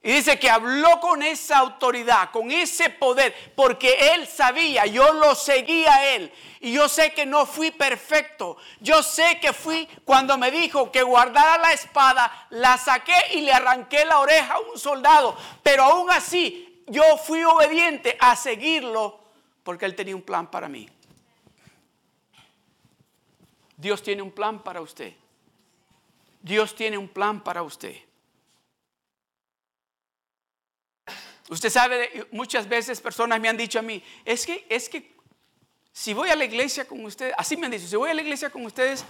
Y 0.00 0.12
dice 0.12 0.38
que 0.38 0.48
habló 0.48 1.00
con 1.00 1.22
esa 1.22 1.58
autoridad, 1.58 2.30
con 2.30 2.52
ese 2.52 2.88
poder, 2.88 3.34
porque 3.56 4.14
él 4.14 4.28
sabía, 4.28 4.86
yo 4.86 5.12
lo 5.12 5.34
seguía 5.34 5.92
a 5.92 6.14
él. 6.14 6.32
Y 6.60 6.72
yo 6.72 6.88
sé 6.88 7.12
que 7.12 7.26
no 7.26 7.46
fui 7.46 7.72
perfecto. 7.72 8.56
Yo 8.80 9.02
sé 9.02 9.40
que 9.40 9.52
fui 9.52 9.88
cuando 10.04 10.38
me 10.38 10.52
dijo 10.52 10.92
que 10.92 11.02
guardara 11.02 11.58
la 11.58 11.72
espada, 11.72 12.46
la 12.50 12.78
saqué 12.78 13.34
y 13.34 13.40
le 13.40 13.52
arranqué 13.52 14.04
la 14.04 14.20
oreja 14.20 14.54
a 14.54 14.60
un 14.60 14.78
soldado. 14.78 15.36
Pero 15.64 15.82
aún 15.82 16.10
así, 16.10 16.84
yo 16.86 17.02
fui 17.16 17.42
obediente 17.42 18.16
a 18.20 18.36
seguirlo 18.36 19.20
porque 19.64 19.84
él 19.84 19.96
tenía 19.96 20.14
un 20.14 20.22
plan 20.22 20.48
para 20.48 20.68
mí. 20.68 20.88
Dios 23.76 24.02
tiene 24.02 24.22
un 24.22 24.30
plan 24.30 24.62
para 24.62 24.80
usted. 24.80 25.12
Dios 26.40 26.74
tiene 26.74 26.96
un 26.96 27.08
plan 27.08 27.42
para 27.42 27.62
usted. 27.62 28.07
Usted 31.48 31.70
sabe, 31.70 32.26
muchas 32.30 32.68
veces 32.68 33.00
personas 33.00 33.40
me 33.40 33.48
han 33.48 33.56
dicho 33.56 33.78
a 33.78 33.82
mí, 33.82 34.02
es 34.24 34.44
que, 34.44 34.66
es 34.68 34.88
que 34.88 35.16
si 35.92 36.12
voy 36.12 36.28
a 36.28 36.36
la 36.36 36.44
iglesia 36.44 36.86
con 36.86 37.04
ustedes, 37.04 37.34
así 37.38 37.56
me 37.56 37.66
han 37.66 37.72
dicho, 37.72 37.86
si 37.86 37.96
voy 37.96 38.10
a 38.10 38.14
la 38.14 38.22
iglesia 38.22 38.50
con 38.50 38.64
ustedes, 38.66 39.04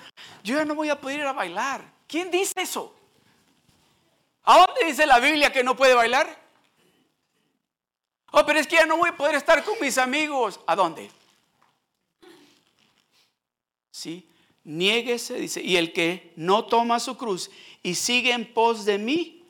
yo 0.44 0.56
ya 0.56 0.64
no 0.64 0.74
voy 0.74 0.88
a 0.88 1.00
poder 1.00 1.20
ir 1.20 1.26
a 1.26 1.32
bailar. 1.32 1.82
¿Quién 2.06 2.30
dice 2.30 2.54
eso? 2.62 2.94
¿A 4.44 4.58
dónde 4.58 4.86
dice 4.86 5.04
la 5.04 5.18
Biblia 5.18 5.52
que 5.52 5.64
no 5.64 5.76
puede 5.76 5.94
bailar? 5.94 6.48
Oh, 8.30 8.46
pero 8.46 8.60
es 8.60 8.66
que 8.66 8.76
ya 8.76 8.86
no 8.86 8.96
voy 8.96 9.10
a 9.10 9.16
poder 9.16 9.34
estar 9.34 9.64
con 9.64 9.74
mis 9.80 9.98
amigos. 9.98 10.60
¿A 10.66 10.76
dónde? 10.76 11.10
Sí, 13.90 14.30
niéguese, 14.62 15.34
dice, 15.34 15.60
y 15.60 15.76
el 15.76 15.92
que 15.92 16.32
no 16.36 16.66
toma 16.66 17.00
su 17.00 17.16
cruz 17.16 17.50
y 17.82 17.96
sigue 17.96 18.32
en 18.32 18.52
pos 18.54 18.84
de 18.84 18.96
mí, 18.96 19.44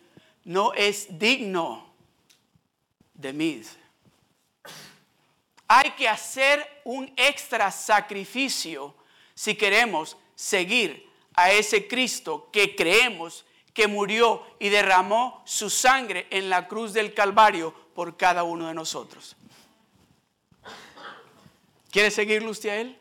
no 0.45 0.73
es 0.73 1.19
digno 1.19 1.88
de 3.19 3.33
mí. 3.35 3.63
Hay 5.67 5.91
que 5.91 6.09
hacer 6.09 6.81
un 6.85 7.13
extra 7.17 7.71
sacrificio 7.71 8.95
si 9.35 9.55
queremos 9.55 10.17
seguir 10.35 11.07
a 11.35 11.53
ese 11.53 11.87
Cristo 11.87 12.49
que 12.51 12.75
creemos 12.75 13.45
que 13.75 13.87
murió 13.87 14.43
y 14.59 14.71
derramó 14.71 15.43
su 15.45 15.69
sangre 15.69 16.27
en 16.31 16.49
la 16.49 16.67
cruz 16.67 16.95
del 16.95 17.13
Calvario 17.13 17.75
por 17.95 18.17
cada 18.17 18.45
uno 18.45 18.67
de 18.67 18.75
nosotros. 18.75 19.37
¿Quiere 21.91 22.11
seguirlo 22.11 22.51
usted 22.51 22.71
a 22.71 22.77
Él? 22.77 22.99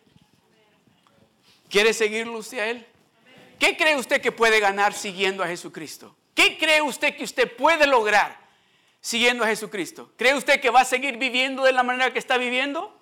¿Quiere 1.69 1.93
seguirlo 1.93 2.37
usted 2.37 2.59
a 2.59 2.67
Él? 2.67 2.87
¿Qué 3.59 3.75
cree 3.75 3.95
usted 3.95 4.21
que 4.21 4.31
puede 4.31 4.59
ganar 4.59 4.93
siguiendo 4.93 5.43
a 5.43 5.47
Jesucristo? 5.47 6.15
¿Qué 6.35 6.57
cree 6.57 6.81
usted 6.81 7.15
que 7.15 7.23
usted 7.23 7.55
puede 7.55 7.87
lograr 7.87 8.46
siguiendo 9.07 9.45
a 9.45 9.47
Jesucristo? 9.47 10.11
¿Cree 10.17 10.35
usted 10.35 10.59
que 10.59 10.69
va 10.69 10.81
a 10.81 10.85
seguir 10.85 11.15
viviendo 11.15 11.63
de 11.63 11.71
la 11.71 11.81
manera 11.81 12.11
que 12.11 12.19
está 12.19 12.37
viviendo? 12.37 12.93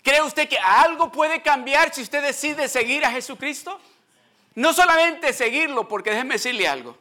¿Cree 0.00 0.22
usted 0.22 0.48
que 0.48 0.58
algo 0.58 1.10
puede 1.10 1.42
cambiar 1.42 1.92
si 1.92 2.02
usted 2.02 2.22
decide 2.22 2.68
seguir 2.68 3.04
a 3.04 3.10
Jesucristo? 3.10 3.80
No 4.54 4.72
solamente 4.72 5.32
seguirlo, 5.32 5.88
porque 5.88 6.10
déjeme 6.10 6.34
decirle 6.34 6.68
algo. 6.68 6.96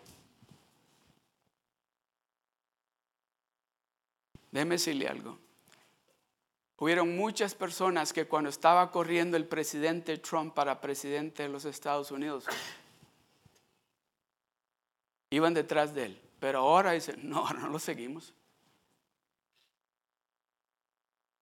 Déjeme 4.49 4.75
decirle 4.75 5.07
algo. 5.07 5.37
Hubieron 6.77 7.15
muchas 7.15 7.53
personas 7.53 8.13
que 8.13 8.25
cuando 8.25 8.49
estaba 8.49 8.89
corriendo 8.89 9.37
el 9.37 9.45
presidente 9.45 10.17
Trump 10.17 10.55
para 10.55 10.81
presidente 10.81 11.43
de 11.43 11.49
los 11.49 11.65
Estados 11.65 12.09
Unidos, 12.09 12.45
iban 15.29 15.53
detrás 15.53 15.93
de 15.93 16.05
él. 16.05 16.24
Pero 16.39 16.59
ahora 16.59 16.91
dice, 16.91 17.15
no, 17.21 17.49
no 17.49 17.69
lo 17.69 17.79
seguimos. 17.79 18.33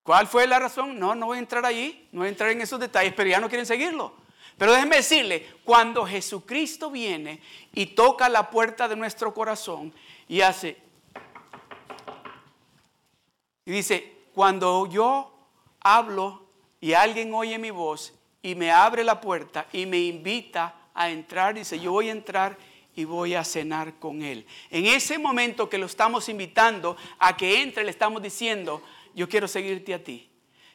¿Cuál 0.04 0.28
fue 0.28 0.46
la 0.48 0.60
razón? 0.60 1.00
No, 1.00 1.16
no 1.16 1.28
voy 1.28 1.38
a 1.38 1.40
entrar 1.40 1.66
allí, 1.66 2.08
no 2.12 2.20
voy 2.20 2.28
a 2.28 2.32
entrar 2.32 2.50
en 2.50 2.60
esos 2.60 2.80
detalles, 2.80 3.14
pero 3.14 3.30
ya 3.30 3.40
no 3.40 3.48
quieren 3.48 3.66
seguirlo. 3.66 4.14
Pero 4.58 4.74
déjenme 4.74 4.98
decirle, 4.98 5.48
cuando 5.64 6.06
Jesucristo 6.06 6.92
viene 6.92 7.42
y 7.74 7.88
toca 7.88 8.28
la 8.30 8.50
puerta 8.50 8.88
de 8.88 8.96
nuestro 8.96 9.34
corazón 9.34 9.94
y 10.28 10.42
hace, 10.42 10.78
y 13.66 13.72
dice, 13.72 14.26
cuando 14.34 14.88
yo 14.88 15.34
hablo 15.80 16.44
y 16.82 16.94
alguien 16.94 17.34
oye 17.34 17.58
mi 17.58 17.72
voz 17.72 18.14
y 18.42 18.56
me 18.56 18.72
abre 18.72 19.04
la 19.04 19.22
puerta 19.22 19.68
y 19.72 19.86
me 19.86 20.00
invita 20.00 20.76
a 20.94 21.10
entrar, 21.10 21.56
dice, 21.56 21.80
yo 21.80 21.94
voy 21.94 22.10
a 22.10 22.12
entrar 22.12 22.58
y 22.96 23.06
voy 23.06 23.36
a 23.36 23.44
cenar 23.44 24.00
con 24.00 24.22
Él. 24.22 24.46
En 24.70 24.86
ese 24.86 25.18
momento 25.18 25.70
que 25.70 25.78
lo 25.78 25.86
estamos 25.86 26.30
invitando 26.30 26.98
a 27.20 27.36
que 27.36 27.62
entre, 27.62 27.84
le 27.84 27.92
estamos 27.92 28.22
diciendo, 28.22 28.82
yo 29.16 29.28
quiero 29.30 29.48
seguirte 29.48 29.94
a 29.94 30.04
ti. 30.04 30.30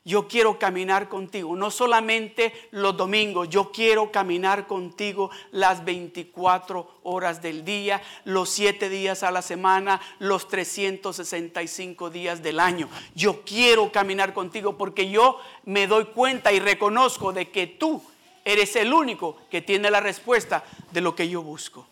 Yo 0.04 0.26
quiero 0.26 0.58
caminar 0.58 1.10
contigo, 1.10 1.54
no 1.54 1.70
solamente 1.70 2.54
los 2.70 2.96
domingos, 2.96 3.50
yo 3.50 3.70
quiero 3.70 4.10
caminar 4.10 4.66
contigo 4.66 5.30
las 5.50 5.84
24 5.84 7.00
horas 7.02 7.42
del 7.42 7.62
día, 7.62 8.00
los 8.24 8.48
7 8.48 8.88
días 8.88 9.22
a 9.22 9.30
la 9.30 9.42
semana, 9.42 10.00
los 10.18 10.48
365 10.48 12.08
días 12.08 12.42
del 12.42 12.58
año. 12.58 12.88
Yo 13.14 13.42
quiero 13.42 13.92
caminar 13.92 14.32
contigo 14.32 14.78
porque 14.78 15.10
yo 15.10 15.40
me 15.66 15.86
doy 15.86 16.06
cuenta 16.06 16.52
y 16.52 16.60
reconozco 16.60 17.34
de 17.34 17.50
que 17.50 17.66
tú 17.66 18.02
eres 18.46 18.76
el 18.76 18.94
único 18.94 19.36
que 19.50 19.60
tiene 19.60 19.90
la 19.90 20.00
respuesta 20.00 20.64
de 20.90 21.02
lo 21.02 21.14
que 21.14 21.28
yo 21.28 21.42
busco. 21.42 21.86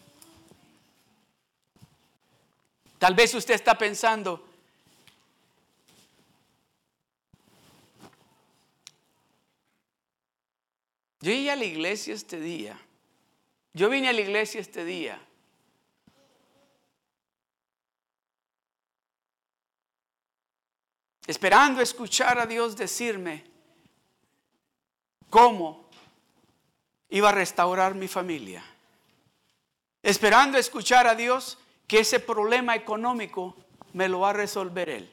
Tal 2.99 3.15
vez 3.15 3.35
usted 3.35 3.55
está 3.55 3.77
pensando, 3.77 4.47
yo 11.21 11.31
vine 11.31 11.51
a 11.51 11.57
la 11.57 11.65
iglesia 11.65 12.15
este 12.15 12.41
día, 12.41 12.81
yo 13.75 13.91
vine 13.91 14.09
a 14.09 14.13
la 14.13 14.21
iglesia 14.21 14.61
este 14.61 14.85
día. 14.85 15.21
Esperando 21.27 21.83
escuchar 21.83 22.39
a 22.39 22.47
Dios 22.47 22.77
decirme 22.77 23.45
cómo 25.29 25.91
iba 27.09 27.29
a 27.29 27.33
restaurar 27.33 27.95
mi 27.95 28.09
familia. 28.09 28.65
Esperando 30.03 30.57
escuchar 30.57 31.07
a 31.09 31.17
Dios 31.17 31.59
que 31.87 32.01
ese 32.01 32.21
problema 32.21 32.75
económico 32.75 33.57
me 33.93 34.09
lo 34.09 34.21
va 34.21 34.31
a 34.31 34.35
resolver 34.35 34.89
Él. 34.89 35.13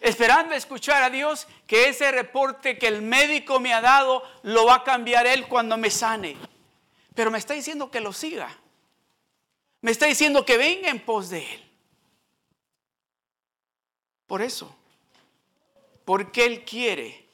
esperando 0.00 0.54
escuchar 0.54 1.02
a 1.02 1.10
Dios 1.10 1.48
que 1.66 1.88
ese 1.88 2.12
reporte 2.12 2.78
que 2.78 2.86
el 2.86 3.02
médico 3.02 3.58
me 3.58 3.72
ha 3.72 3.80
dado 3.80 4.22
lo 4.42 4.66
va 4.66 4.76
a 4.76 4.84
cambiar 4.84 5.26
Él 5.26 5.48
cuando 5.48 5.76
me 5.76 5.90
sane. 5.90 6.36
Pero 7.14 7.30
me 7.30 7.38
está 7.38 7.54
diciendo 7.54 7.90
que 7.90 8.00
lo 8.00 8.12
siga. 8.12 8.56
Me 9.80 9.90
está 9.90 10.06
diciendo 10.06 10.44
que 10.44 10.56
venga 10.56 10.90
en 10.90 11.00
pos 11.00 11.30
de 11.30 11.54
Él. 11.54 11.70
Por 14.26 14.42
eso, 14.42 14.74
porque 16.04 16.44
Él 16.44 16.64
quiere 16.64 17.26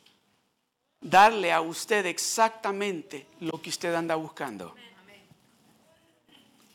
darle 1.00 1.52
a 1.52 1.60
usted 1.60 2.06
exactamente 2.06 3.26
lo 3.40 3.60
que 3.60 3.70
usted 3.70 3.94
anda 3.94 4.14
buscando. 4.14 4.74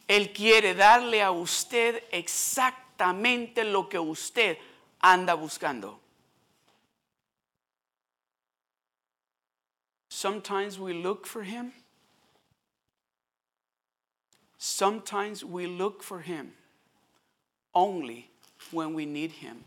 Él 0.08 0.34
quiere 0.34 0.74
darle 0.74 1.22
a 1.22 1.32
usted 1.32 2.04
exactamente 2.12 3.63
lo 3.63 3.89
que 3.89 4.00
usted 4.00 4.58
anda 5.02 5.36
buscando. 5.36 6.00
Sometimes 10.10 10.80
we 10.80 10.93
look 10.93 11.28
for 11.28 11.43
him. 11.43 11.74
Sometimes 14.58 15.43
we 15.46 15.67
look 15.67 16.02
for 16.02 16.22
him 16.22 16.54
only 17.76 18.30
when 18.72 18.93
we 18.93 19.06
need 19.06 19.32
him. 19.32 19.63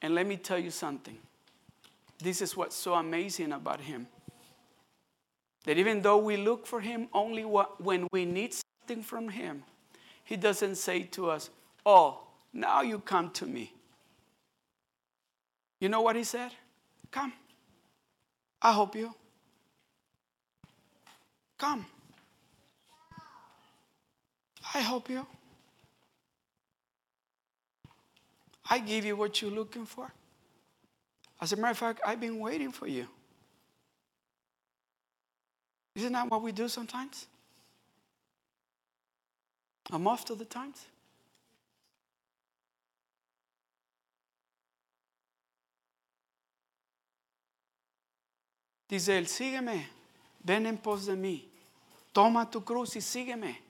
And 0.00 0.14
let 0.14 0.26
me 0.26 0.36
tell 0.36 0.58
you 0.58 0.70
something. 0.70 1.18
This 2.18 2.40
is 2.40 2.56
what's 2.56 2.76
so 2.76 2.94
amazing 2.94 3.52
about 3.52 3.80
him. 3.80 4.06
That 5.64 5.76
even 5.76 6.00
though 6.00 6.18
we 6.18 6.38
look 6.38 6.66
for 6.66 6.80
him 6.80 7.08
only 7.12 7.42
when 7.42 8.06
we 8.12 8.24
need 8.24 8.54
something 8.90 9.02
from 9.04 9.28
him, 9.28 9.62
he 10.24 10.36
doesn't 10.36 10.76
say 10.76 11.02
to 11.02 11.30
us, 11.30 11.50
Oh, 11.86 12.20
now 12.52 12.82
you 12.82 12.98
come 12.98 13.30
to 13.30 13.46
me. 13.46 13.72
You 15.80 15.88
know 15.88 16.02
what 16.02 16.16
he 16.16 16.24
said? 16.24 16.50
Come. 17.10 17.32
I 18.60 18.72
hope 18.72 18.96
you. 18.96 19.14
Come. 21.58 21.86
I 24.74 24.80
hope 24.80 25.08
you. 25.08 25.26
I 28.68 28.78
give 28.78 29.04
you 29.04 29.16
what 29.16 29.40
you're 29.40 29.50
looking 29.50 29.86
for. 29.86 30.12
As 31.40 31.52
a 31.52 31.56
matter 31.56 31.70
of 31.70 31.78
fact, 31.78 32.00
I've 32.04 32.20
been 32.20 32.38
waiting 32.38 32.72
for 32.72 32.86
you. 32.86 33.06
Isn't 35.94 36.12
that 36.12 36.30
what 36.30 36.42
we 36.42 36.52
do 36.52 36.68
sometimes? 36.68 37.26
Or 39.92 39.98
most 39.98 40.30
of 40.30 40.38
the 40.38 40.44
times? 40.44 40.86
Dice 48.88 49.16
él, 49.16 49.28
sígueme, 49.28 49.88
ven 50.42 50.66
en 50.66 50.76
pos 50.76 51.06
de 51.06 51.14
mí, 51.14 51.48
toma 52.12 52.50
tu 52.50 52.64
cruz 52.64 52.96
y 52.96 53.00
sígueme. 53.00 53.60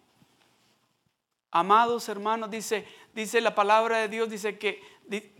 Amados 1.51 2.09
hermanos, 2.09 2.51
dice, 2.51 2.87
dice 3.15 3.41
la 3.43 3.55
palabra 3.55 3.99
de 3.99 4.09
Dios, 4.09 4.31
dice 4.31 4.59
que, 4.59 4.81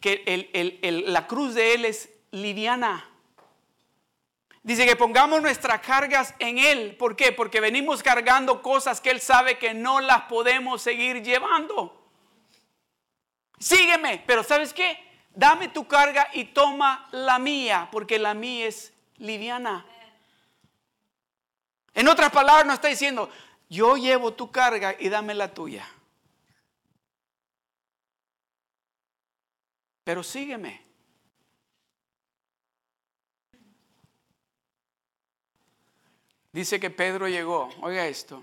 que 0.01 0.23
el, 0.27 0.51
el, 0.83 1.13
la 1.13 1.27
cruz 1.27 1.55
de 1.55 1.75
Él 1.75 1.87
es 1.87 2.11
liviana. 2.31 3.09
Dice 4.63 4.87
que 4.87 4.95
pongamos 4.95 5.41
nuestras 5.41 5.81
cargas 5.81 6.35
en 6.39 6.59
Él. 6.59 6.97
¿Por 6.97 7.17
qué? 7.17 7.33
Porque 7.33 7.61
venimos 7.61 8.03
cargando 8.03 8.61
cosas 8.61 9.01
que 9.01 9.11
Él 9.11 9.21
sabe 9.21 9.59
que 9.59 9.73
no 9.73 10.01
las 10.01 10.23
podemos 10.23 10.83
seguir 10.83 11.23
llevando. 11.23 11.97
Sígueme, 13.59 14.23
pero 14.27 14.43
¿sabes 14.43 14.75
qué? 14.75 14.99
Dame 15.35 15.69
tu 15.69 15.87
carga 15.87 16.29
y 16.33 16.47
toma 16.47 17.09
la 17.13 17.39
mía, 17.39 17.89
porque 17.91 18.19
la 18.19 18.35
mía 18.35 18.67
es 18.67 18.93
liviana. 19.17 19.87
En 21.95 22.09
otras 22.09 22.31
palabras, 22.31 22.67
no 22.67 22.75
está 22.75 22.89
diciendo, 22.89 23.31
yo 23.69 23.97
llevo 23.97 24.35
tu 24.35 24.51
carga 24.51 24.95
y 24.99 25.09
dame 25.09 25.35
la 25.35 25.53
tuya. 25.55 25.89
Pero 30.05 30.23
sígueme. 30.23 30.90
Dice 36.53 36.81
que 36.81 36.91
Pedro 36.91 37.29
llegó, 37.29 37.69
oiga 37.81 38.07
esto. 38.07 38.43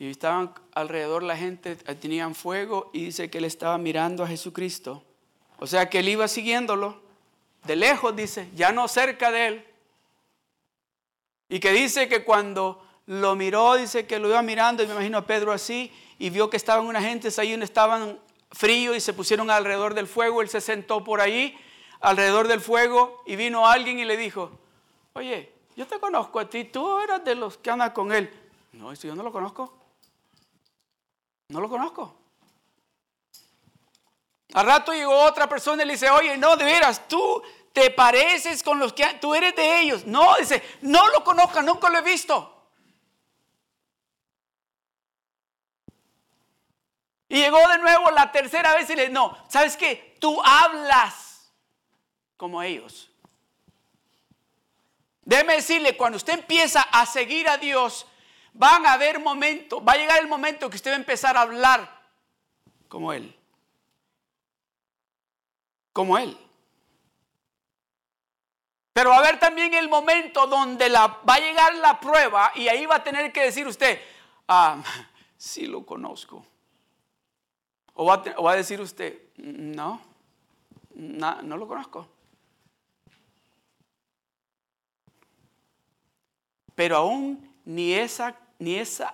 Y 0.00 0.10
estaban 0.10 0.52
alrededor 0.74 1.22
la 1.22 1.36
gente, 1.36 1.76
tenían 1.76 2.34
fuego 2.34 2.90
y 2.92 3.06
dice 3.06 3.30
que 3.30 3.38
él 3.38 3.44
estaba 3.44 3.78
mirando 3.78 4.24
a 4.24 4.28
Jesucristo. 4.28 5.02
O 5.58 5.66
sea 5.66 5.88
que 5.88 6.00
él 6.00 6.08
iba 6.08 6.28
siguiéndolo, 6.28 7.00
de 7.64 7.76
lejos 7.76 8.14
dice, 8.14 8.48
ya 8.54 8.72
no 8.72 8.86
cerca 8.86 9.30
de 9.30 9.46
él. 9.46 9.64
Y 11.48 11.60
que 11.60 11.72
dice 11.72 12.08
que 12.08 12.24
cuando 12.24 12.84
lo 13.06 13.34
miró, 13.34 13.74
dice 13.74 14.06
que 14.06 14.18
lo 14.18 14.28
iba 14.28 14.42
mirando, 14.42 14.82
y 14.82 14.86
me 14.86 14.92
imagino 14.92 15.18
a 15.18 15.26
Pedro 15.26 15.52
así, 15.52 15.92
y 16.18 16.30
vio 16.30 16.50
que 16.50 16.56
estaban 16.56 16.86
unas 16.86 17.02
gentes 17.02 17.38
ahí 17.38 17.52
donde 17.52 17.64
estaban 17.64 18.20
frío 18.52 18.94
y 18.94 19.00
se 19.00 19.12
pusieron 19.12 19.50
alrededor 19.50 19.94
del 19.94 20.06
fuego, 20.06 20.42
él 20.42 20.48
se 20.48 20.60
sentó 20.60 21.02
por 21.02 21.20
ahí 21.20 21.58
alrededor 22.00 22.48
del 22.48 22.60
fuego 22.60 23.22
y 23.26 23.36
vino 23.36 23.66
alguien 23.66 23.98
y 23.98 24.04
le 24.04 24.16
dijo, 24.16 24.50
oye, 25.14 25.52
yo 25.76 25.86
te 25.86 25.98
conozco 25.98 26.40
a 26.40 26.48
ti, 26.48 26.64
tú 26.64 26.98
eras 26.98 27.24
de 27.24 27.34
los 27.34 27.58
que 27.58 27.70
andan 27.70 27.92
con 27.92 28.12
él. 28.12 28.32
No, 28.72 28.92
yo 28.94 29.14
no 29.14 29.22
lo 29.22 29.32
conozco. 29.32 29.72
No 31.48 31.60
lo 31.60 31.68
conozco. 31.68 32.14
Al 34.54 34.66
rato 34.66 34.92
llegó 34.92 35.14
otra 35.14 35.48
persona 35.48 35.82
y 35.82 35.86
le 35.86 35.92
dice, 35.92 36.10
oye, 36.10 36.36
no, 36.36 36.56
de 36.56 36.64
veras, 36.64 37.06
tú 37.06 37.42
te 37.72 37.90
pareces 37.90 38.62
con 38.62 38.78
los 38.78 38.92
que 38.92 39.04
tú 39.20 39.34
eres 39.34 39.54
de 39.54 39.80
ellos. 39.80 40.06
No, 40.06 40.36
dice, 40.36 40.62
no 40.82 41.06
lo 41.08 41.22
conozco, 41.22 41.62
nunca 41.62 41.90
lo 41.90 41.98
he 41.98 42.02
visto. 42.02 42.54
Y 47.28 47.36
llegó 47.36 47.58
de 47.68 47.78
nuevo 47.78 48.10
la 48.10 48.32
tercera 48.32 48.74
vez 48.74 48.88
y 48.88 48.96
le 48.96 49.10
no, 49.10 49.36
¿sabes 49.48 49.76
qué? 49.76 50.16
Tú 50.18 50.40
hablas 50.42 51.27
como 52.38 52.62
ellos. 52.62 53.10
Déjeme 55.22 55.56
decirle, 55.56 55.94
cuando 55.94 56.16
usted 56.16 56.32
empieza 56.32 56.80
a 56.80 57.04
seguir 57.04 57.46
a 57.48 57.58
Dios, 57.58 58.06
van 58.54 58.86
a 58.86 58.94
haber 58.94 59.20
momentos, 59.20 59.82
va 59.86 59.92
a 59.92 59.96
llegar 59.96 60.20
el 60.20 60.28
momento 60.28 60.70
que 60.70 60.76
usted 60.76 60.92
va 60.92 60.96
a 60.96 61.00
empezar 61.00 61.36
a 61.36 61.42
hablar 61.42 62.00
como 62.88 63.12
Él. 63.12 63.36
Como 65.92 66.16
Él. 66.16 66.38
Pero 68.94 69.10
va 69.10 69.16
a 69.16 69.18
haber 69.18 69.38
también 69.38 69.74
el 69.74 69.88
momento 69.88 70.46
donde 70.46 70.88
la, 70.88 71.08
va 71.28 71.34
a 71.34 71.40
llegar 71.40 71.74
la 71.74 72.00
prueba 72.00 72.52
y 72.54 72.68
ahí 72.68 72.86
va 72.86 72.96
a 72.96 73.04
tener 73.04 73.32
que 73.32 73.42
decir 73.42 73.66
usted, 73.66 74.00
ah, 74.46 74.82
sí 75.36 75.66
lo 75.66 75.84
conozco. 75.84 76.46
O 77.94 78.06
va, 78.06 78.22
a, 78.52 78.56
decir 78.56 78.80
usted, 78.80 79.18
no, 79.36 80.00
no 80.94 81.56
lo 81.56 81.66
conozco. 81.66 82.17
Pero 86.78 86.98
aún 86.98 87.50
ni, 87.64 87.92
esa, 87.92 88.38
ni 88.60 88.76
esa, 88.76 89.12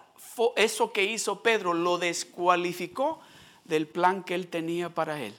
eso 0.55 0.93
que 0.93 1.05
hizo 1.05 1.43
Pedro 1.43 1.73
lo 1.73 1.97
descualificó 1.97 3.23
del 3.65 3.87
plan 3.87 4.23
que 4.23 4.35
él 4.35 4.49
tenía 4.49 4.91
para 4.91 5.19
él. 5.23 5.35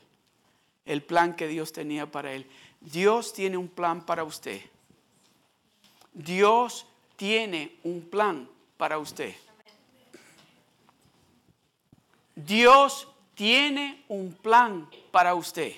El 0.87 1.03
plan 1.03 1.35
que 1.35 1.47
Dios 1.47 1.71
tenía 1.71 2.11
para 2.11 2.33
él. 2.33 2.49
Dios 2.81 3.31
tiene 3.31 3.57
un 3.57 3.67
plan 3.67 4.03
para 4.03 4.23
usted. 4.23 4.59
Dios 6.13 6.87
tiene 7.15 7.75
un 7.83 8.01
plan 8.01 8.49
para 8.77 8.97
usted. 8.97 9.35
Dios 12.33 13.07
tiene 13.35 14.03
un 14.07 14.33
plan 14.33 14.89
para 15.11 15.35
usted. 15.35 15.75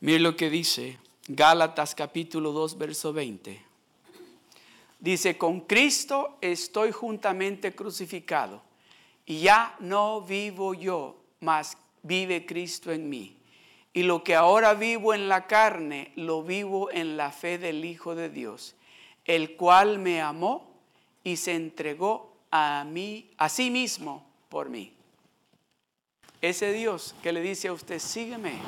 Mire 0.00 0.18
lo 0.18 0.36
que 0.36 0.50
dice 0.50 0.98
Gálatas 1.26 1.94
capítulo 1.94 2.52
2, 2.52 2.76
verso 2.76 3.12
20. 3.12 3.58
Dice, 4.98 5.38
con 5.38 5.60
Cristo 5.60 6.36
estoy 6.42 6.92
juntamente 6.92 7.74
crucificado 7.74 8.62
y 9.24 9.40
ya 9.40 9.74
no 9.80 10.20
vivo 10.20 10.74
yo, 10.74 11.16
mas 11.40 11.78
vive 12.02 12.44
Cristo 12.44 12.92
en 12.92 13.08
mí. 13.08 13.38
Y 13.94 14.02
lo 14.02 14.22
que 14.22 14.34
ahora 14.34 14.74
vivo 14.74 15.14
en 15.14 15.28
la 15.28 15.46
carne, 15.46 16.12
lo 16.16 16.42
vivo 16.42 16.90
en 16.90 17.16
la 17.16 17.30
fe 17.30 17.56
del 17.56 17.86
Hijo 17.86 18.14
de 18.14 18.28
Dios, 18.28 18.74
el 19.24 19.56
cual 19.56 19.98
me 19.98 20.20
amó 20.20 20.74
y 21.22 21.36
se 21.36 21.54
entregó 21.54 22.36
a 22.50 22.84
mí, 22.86 23.30
a 23.38 23.48
sí 23.48 23.70
mismo 23.70 24.26
por 24.50 24.68
mí. 24.68 24.92
Ese 26.42 26.72
Dios 26.74 27.14
que 27.22 27.32
le 27.32 27.40
dice 27.40 27.68
a 27.68 27.72
usted, 27.72 27.98
sígueme 27.98 28.60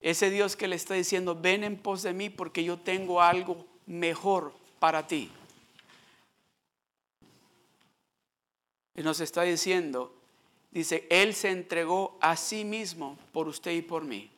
ese 0.00 0.30
Dios 0.30 0.56
que 0.56 0.68
le 0.68 0.76
está 0.76 0.94
diciendo, 0.94 1.34
ven 1.34 1.62
en 1.62 1.76
pos 1.76 2.02
de 2.02 2.14
mí 2.14 2.30
porque 2.30 2.64
yo 2.64 2.78
tengo 2.78 3.20
algo 3.20 3.66
mejor 3.86 4.54
para 4.78 5.06
ti. 5.06 5.30
Y 8.94 9.02
nos 9.02 9.20
está 9.20 9.42
diciendo, 9.42 10.14
dice, 10.70 11.06
Él 11.10 11.34
se 11.34 11.50
entregó 11.50 12.18
a 12.20 12.36
sí 12.36 12.64
mismo 12.64 13.18
por 13.32 13.46
usted 13.46 13.72
y 13.72 13.82
por 13.82 14.04
mí. 14.04 14.30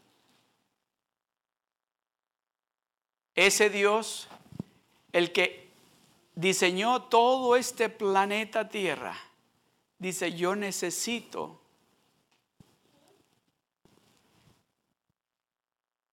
Ese 3.34 3.70
Dios, 3.70 4.28
el 5.12 5.32
que 5.32 5.70
diseñó 6.34 7.04
todo 7.04 7.56
este 7.56 7.88
planeta 7.88 8.68
Tierra, 8.68 9.16
dice, 9.98 10.32
yo 10.32 10.54
necesito 10.56 11.61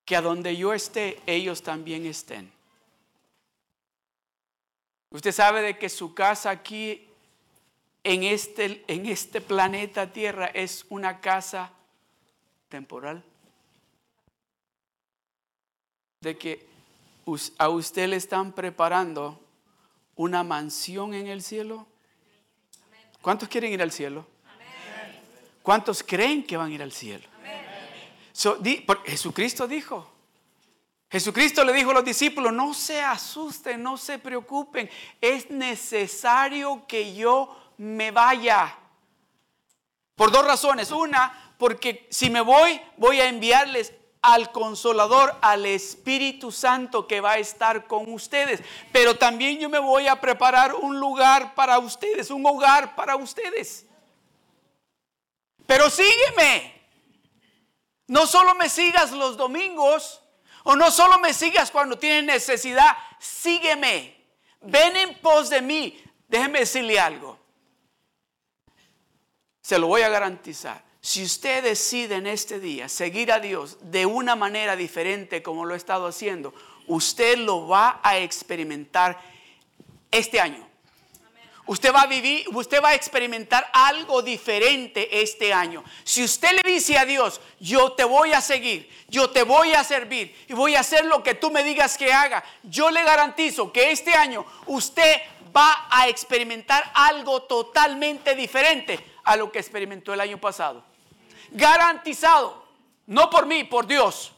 que 0.09 0.15
a 0.15 0.23
donde 0.23 0.57
yo 0.57 0.73
esté, 0.73 1.21
ellos 1.27 1.61
también 1.61 2.07
estén. 2.07 2.51
Usted 5.11 5.31
sabe 5.31 5.61
de 5.61 5.77
que 5.77 5.87
su 5.87 6.15
casa 6.15 6.49
aquí 6.49 7.07
en 8.03 8.23
este, 8.23 8.83
en 8.87 9.05
este 9.05 9.39
planeta 9.39 10.11
Tierra 10.11 10.47
es 10.47 10.87
una 10.89 11.21
casa 11.21 11.71
temporal. 12.69 13.23
De 16.21 16.35
que 16.39 16.65
a 17.59 17.69
usted 17.69 18.07
le 18.07 18.15
están 18.15 18.53
preparando 18.53 19.39
una 20.15 20.43
mansión 20.43 21.13
en 21.13 21.27
el 21.27 21.43
cielo. 21.43 21.85
¿Cuántos 23.21 23.47
quieren 23.47 23.71
ir 23.73 23.81
al 23.83 23.91
cielo? 23.91 24.25
¿Cuántos 25.61 26.01
creen 26.01 26.43
que 26.43 26.57
van 26.57 26.71
a 26.71 26.73
ir 26.73 26.81
al 26.81 26.93
cielo? 26.93 27.28
Jesucristo 29.05 29.67
dijo, 29.67 30.09
Jesucristo 31.11 31.63
le 31.63 31.73
dijo 31.73 31.91
a 31.91 31.95
los 31.95 32.05
discípulos, 32.05 32.53
no 32.53 32.73
se 32.73 33.01
asusten, 33.01 33.81
no 33.81 33.97
se 33.97 34.19
preocupen, 34.19 34.89
es 35.19 35.49
necesario 35.49 36.85
que 36.87 37.15
yo 37.15 37.55
me 37.77 38.11
vaya. 38.11 38.77
Por 40.15 40.31
dos 40.31 40.45
razones. 40.45 40.91
Una, 40.91 41.53
porque 41.57 42.05
si 42.09 42.29
me 42.29 42.41
voy, 42.41 42.79
voy 42.97 43.21
a 43.21 43.29
enviarles 43.29 43.93
al 44.21 44.51
consolador, 44.51 45.35
al 45.41 45.65
Espíritu 45.65 46.51
Santo 46.51 47.07
que 47.07 47.21
va 47.21 47.31
a 47.31 47.37
estar 47.37 47.87
con 47.87 48.11
ustedes. 48.13 48.61
Pero 48.91 49.17
también 49.17 49.59
yo 49.59 49.69
me 49.69 49.79
voy 49.79 50.07
a 50.07 50.19
preparar 50.19 50.75
un 50.75 50.99
lugar 50.99 51.55
para 51.55 51.79
ustedes, 51.79 52.29
un 52.29 52.45
hogar 52.45 52.95
para 52.95 53.15
ustedes. 53.15 53.85
Pero 55.65 55.89
sígueme. 55.89 56.78
No 58.09 58.25
solo 58.25 58.55
me 58.55 58.69
sigas 58.69 59.11
los 59.11 59.37
domingos 59.37 60.21
o 60.63 60.75
no 60.75 60.91
solo 60.91 61.19
me 61.19 61.33
sigas 61.33 61.71
cuando 61.71 61.97
tienes 61.97 62.23
necesidad, 62.23 62.97
sígueme. 63.19 64.15
Ven 64.61 64.97
en 64.97 65.19
pos 65.19 65.49
de 65.49 65.61
mí. 65.61 66.03
Déjeme 66.27 66.59
decirle 66.59 66.99
algo. 66.99 67.39
Se 69.61 69.79
lo 69.79 69.87
voy 69.87 70.01
a 70.01 70.09
garantizar. 70.09 70.83
Si 71.01 71.23
usted 71.23 71.63
decide 71.63 72.15
en 72.15 72.27
este 72.27 72.59
día 72.59 72.89
seguir 72.89 73.31
a 73.31 73.39
Dios 73.39 73.77
de 73.81 74.05
una 74.05 74.35
manera 74.35 74.75
diferente 74.75 75.41
como 75.43 75.65
lo 75.65 75.75
ha 75.75 75.77
estado 75.77 76.07
haciendo, 76.07 76.53
usted 76.87 77.37
lo 77.37 77.67
va 77.67 77.99
a 78.03 78.17
experimentar 78.17 79.19
este 80.11 80.41
año. 80.41 80.68
Usted 81.69 81.93
va 81.93 82.01
a 82.01 82.07
vivir, 82.07 82.47
usted 82.51 82.81
va 82.83 82.89
a 82.89 82.95
experimentar 82.95 83.69
algo 83.71 84.23
diferente 84.23 85.21
este 85.21 85.53
año. 85.53 85.83
Si 86.03 86.23
usted 86.23 86.49
le 86.53 86.67
dice 86.67 86.97
a 86.97 87.05
Dios, 87.05 87.39
yo 87.59 87.91
te 87.91 88.03
voy 88.03 88.33
a 88.33 88.41
seguir, 88.41 88.89
yo 89.07 89.29
te 89.29 89.43
voy 89.43 89.73
a 89.73 89.83
servir 89.83 90.35
y 90.47 90.53
voy 90.53 90.73
a 90.73 90.79
hacer 90.79 91.05
lo 91.05 91.21
que 91.21 91.35
tú 91.35 91.51
me 91.51 91.63
digas 91.63 91.95
que 91.95 92.11
haga, 92.11 92.43
yo 92.63 92.89
le 92.89 93.03
garantizo 93.03 93.71
que 93.71 93.91
este 93.91 94.15
año 94.15 94.47
usted 94.65 95.21
va 95.55 95.85
a 95.91 96.07
experimentar 96.07 96.89
algo 96.95 97.43
totalmente 97.43 98.33
diferente 98.33 98.99
a 99.23 99.35
lo 99.35 99.51
que 99.51 99.59
experimentó 99.59 100.11
el 100.11 100.21
año 100.21 100.39
pasado. 100.39 100.83
Garantizado, 101.51 102.65
no 103.05 103.29
por 103.29 103.45
mí, 103.45 103.63
por 103.63 103.85
Dios. 103.85 104.31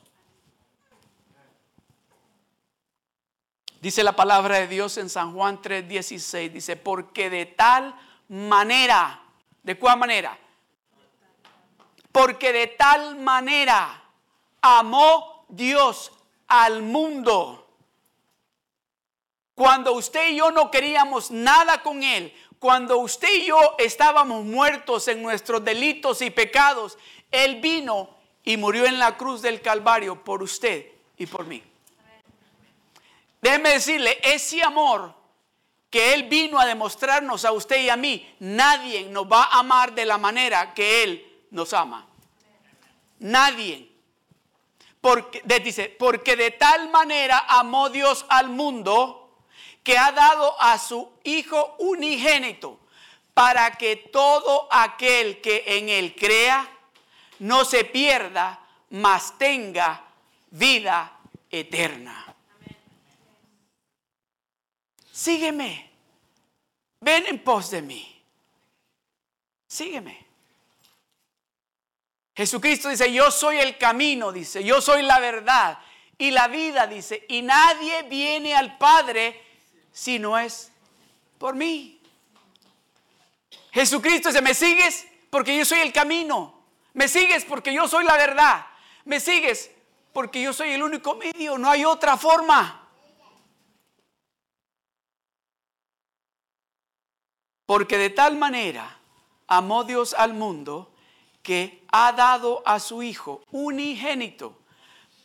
Dice 3.82 4.04
la 4.04 4.15
palabra 4.15 4.60
de 4.60 4.67
Dios 4.67 4.98
en 4.98 5.10
San 5.10 5.34
Juan 5.34 5.60
3:16, 5.60 6.52
dice, 6.54 6.76
porque 6.76 7.32
de 7.32 7.48
tal 7.48 7.96
manera, 8.28 9.24
¿de 9.63 9.78
cuál 9.78 9.98
manera? 9.98 10.38
Porque 12.12 12.54
de 12.54 12.67
tal 12.67 13.15
manera 13.15 14.04
amó 14.62 15.48
Dios 15.50 16.12
al 16.48 16.84
mundo. 16.84 17.67
Cuando 19.56 19.94
usted 19.94 20.30
y 20.30 20.36
yo 20.36 20.52
no 20.52 20.70
queríamos 20.70 21.32
nada 21.32 21.82
con 21.82 22.04
Él, 22.04 22.36
cuando 22.60 23.00
usted 23.00 23.34
y 23.34 23.48
yo 23.48 23.76
estábamos 23.80 24.46
muertos 24.46 25.08
en 25.08 25.24
nuestros 25.24 25.65
delitos 25.65 26.22
y 26.22 26.30
pecados, 26.30 27.00
Él 27.32 27.60
vino 27.60 28.12
y 28.44 28.58
murió 28.58 28.86
en 28.86 29.00
la 29.00 29.17
cruz 29.17 29.41
del 29.41 29.60
Calvario 29.60 30.24
por 30.24 30.44
usted 30.44 30.86
y 31.17 31.26
por 31.26 31.48
mí. 31.48 31.63
Déjeme 33.41 33.69
decirle, 33.71 34.19
ese 34.21 34.62
amor 34.62 35.15
que 35.89 36.13
Él 36.13 36.23
vino 36.23 36.60
a 36.60 36.65
demostrarnos 36.65 37.43
a 37.43 37.51
usted 37.51 37.82
y 37.82 37.89
a 37.89 37.97
mí, 37.97 38.36
nadie 38.39 39.06
nos 39.06 39.25
va 39.25 39.43
a 39.43 39.60
amar 39.60 39.93
de 39.93 40.06
la 40.06 40.17
manera 40.17 40.73
que 40.73 41.04
Él 41.04 41.45
nos 41.49 41.73
ama. 41.73 42.08
Nadie. 43.19 43.89
Porque, 45.01 45.41
dice, 45.63 45.89
porque 45.89 46.36
de 46.36 46.51
tal 46.51 46.89
manera 46.89 47.45
amó 47.47 47.89
Dios 47.89 48.25
al 48.30 48.49
mundo 48.49 49.36
que 49.84 49.97
ha 49.97 50.12
dado 50.12 50.56
a 50.62 50.77
su 50.77 51.12
Hijo 51.23 51.75
unigénito 51.80 52.80
para 53.34 53.71
que 53.71 53.95
todo 53.95 54.67
aquel 54.69 55.41
que 55.41 55.63
en 55.65 55.89
Él 55.89 56.15
crea 56.15 56.69
no 57.39 57.65
se 57.65 57.86
pierda, 57.86 58.60
mas 58.91 59.36
tenga 59.39 60.06
vida 60.51 61.12
eterna 61.49 62.31
sígueme, 65.22 65.88
ven 67.00 67.26
en 67.28 67.44
pos 67.44 67.70
de 67.70 67.82
mí, 67.84 68.24
sígueme. 69.68 70.26
Jesucristo 72.36 72.90
dice, 72.90 73.14
yo 73.14 73.30
soy 73.30 73.58
el 73.58 73.78
camino, 73.78 74.32
dice, 74.32 74.64
yo 74.64 74.82
soy 74.82 75.04
la 75.04 75.20
verdad 75.20 75.78
y 76.18 76.32
la 76.32 76.48
vida, 76.48 76.88
dice, 76.88 77.24
y 77.30 77.44
nadie 77.44 78.02
viene 78.04 78.56
al 78.56 78.80
Padre 78.80 79.40
si 79.92 80.18
no 80.18 80.40
es 80.40 80.72
por 81.38 81.56
mí. 81.56 82.02
Jesucristo 83.74 84.30
dice, 84.30 84.42
¿me 84.42 84.56
sigues? 84.56 85.06
Porque 85.30 85.56
yo 85.56 85.66
soy 85.66 85.80
el 85.80 85.94
camino. 85.94 86.64
¿Me 86.94 87.08
sigues? 87.08 87.46
Porque 87.46 87.74
yo 87.74 87.88
soy 87.88 88.06
la 88.06 88.18
verdad. 88.18 88.66
¿Me 89.06 89.20
sigues? 89.20 89.70
Porque 90.14 90.42
yo 90.42 90.52
soy 90.52 90.72
el 90.72 90.82
único 90.82 91.16
medio, 91.16 91.58
no 91.60 91.70
hay 91.70 91.86
otra 91.86 92.18
forma. 92.18 92.81
Porque 97.72 97.98
de 97.98 98.10
tal 98.10 98.36
manera 98.36 98.98
amó 99.48 99.86
Dios 99.86 100.13
al 100.13 100.34
mundo 100.34 100.92
que 101.42 101.86
ha 101.90 102.12
dado 102.12 102.62
a 102.65 102.82
su 102.82 103.02
Hijo 103.02 103.46
unigénito 103.50 104.60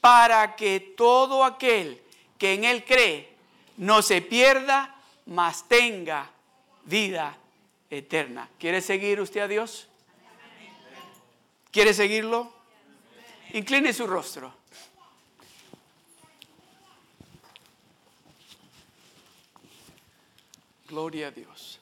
para 0.01 0.55
que 0.55 0.79
todo 0.79 1.43
aquel 1.43 2.01
que 2.39 2.55
en 2.55 2.63
Él 2.63 2.85
cree 2.85 3.35
no 3.79 4.01
se 4.01 4.23
pierda, 4.23 4.95
mas 5.25 5.67
tenga 5.67 6.31
vida 6.85 7.37
eterna. 7.91 8.49
¿Quiere 8.61 8.81
seguir 8.81 9.21
usted 9.21 9.41
a 9.41 9.49
Dios? 9.49 9.89
¿Quiere 11.73 11.93
seguirlo? 11.93 12.53
Incline 13.55 13.93
su 13.93 14.07
rostro. 14.07 14.55
Gloria 20.87 21.27
a 21.27 21.31
Dios. 21.33 21.76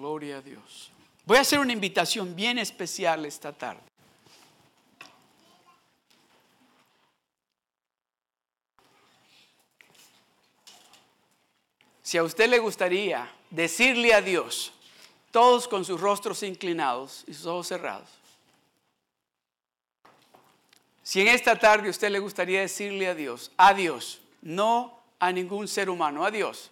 Gloria 0.00 0.38
a 0.38 0.40
Dios. 0.40 0.90
Voy 1.26 1.36
a 1.36 1.42
hacer 1.42 1.58
una 1.58 1.74
invitación 1.74 2.34
bien 2.34 2.58
especial 2.58 3.26
esta 3.26 3.52
tarde. 3.52 3.82
Si 12.02 12.16
a 12.16 12.22
usted 12.22 12.48
le 12.48 12.58
gustaría 12.58 13.30
decirle 13.50 14.14
a 14.14 14.22
Dios, 14.22 14.72
todos 15.30 15.68
con 15.68 15.84
sus 15.84 16.00
rostros 16.00 16.42
inclinados 16.44 17.22
y 17.26 17.34
sus 17.34 17.44
ojos 17.44 17.68
cerrados, 17.68 18.08
si 21.02 21.20
en 21.20 21.28
esta 21.28 21.58
tarde 21.58 21.88
a 21.88 21.90
usted 21.90 22.08
le 22.08 22.20
gustaría 22.20 22.60
decirle 22.62 23.06
a 23.06 23.14
Dios, 23.14 23.52
a 23.58 23.76
no 24.40 24.98
a 25.18 25.30
ningún 25.30 25.68
ser 25.68 25.90
humano, 25.90 26.24
a 26.24 26.30
Dios, 26.30 26.70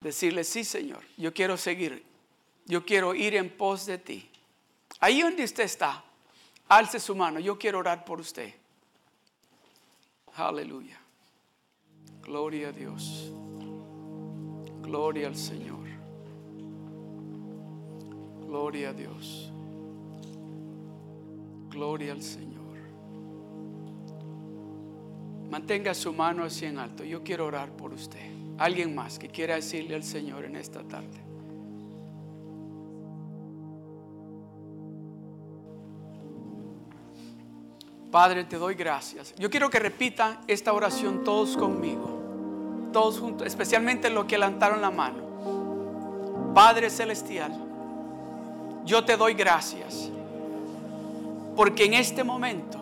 decirle, 0.00 0.44
sí 0.44 0.64
Señor, 0.64 1.02
yo 1.18 1.32
quiero 1.34 1.56
seguir, 1.56 2.02
yo 2.66 2.84
quiero 2.84 3.14
ir 3.14 3.34
en 3.34 3.50
pos 3.50 3.84
de 3.86 3.98
ti. 3.98 4.28
Ahí 4.98 5.20
donde 5.20 5.44
usted 5.44 5.64
está, 5.64 6.02
alce 6.68 6.98
su 6.98 7.14
mano, 7.14 7.38
yo 7.38 7.58
quiero 7.58 7.78
orar 7.78 8.04
por 8.04 8.20
usted. 8.20 8.54
Aleluya. 10.34 10.98
Gloria 12.22 12.68
a 12.68 12.72
Dios. 12.72 13.30
Gloria 14.80 15.26
al 15.26 15.36
Señor. 15.36 15.86
Gloria 18.46 18.90
a 18.90 18.92
Dios. 18.92 19.52
Gloria 21.68 22.12
al 22.12 22.22
Señor. 22.22 22.60
Mantenga 25.50 25.92
su 25.92 26.12
mano 26.12 26.44
así 26.44 26.64
en 26.64 26.78
alto. 26.78 27.04
Yo 27.04 27.22
quiero 27.22 27.46
orar 27.46 27.70
por 27.76 27.92
usted. 27.92 28.39
Alguien 28.60 28.94
más 28.94 29.18
que 29.18 29.26
quiera 29.28 29.54
decirle 29.54 29.94
al 29.94 30.02
Señor 30.02 30.44
en 30.44 30.54
esta 30.54 30.82
tarde. 30.82 31.18
Padre, 38.10 38.44
te 38.44 38.58
doy 38.58 38.74
gracias. 38.74 39.34
Yo 39.36 39.48
quiero 39.48 39.70
que 39.70 39.78
repitan 39.78 40.40
esta 40.46 40.74
oración 40.74 41.24
todos 41.24 41.56
conmigo. 41.56 42.90
Todos 42.92 43.18
juntos, 43.18 43.46
especialmente 43.46 44.10
los 44.10 44.26
que 44.26 44.36
levantaron 44.36 44.82
la 44.82 44.90
mano. 44.90 46.52
Padre 46.54 46.90
Celestial, 46.90 47.52
yo 48.84 49.02
te 49.06 49.16
doy 49.16 49.32
gracias. 49.32 50.10
Porque 51.56 51.86
en 51.86 51.94
este 51.94 52.24
momento 52.24 52.78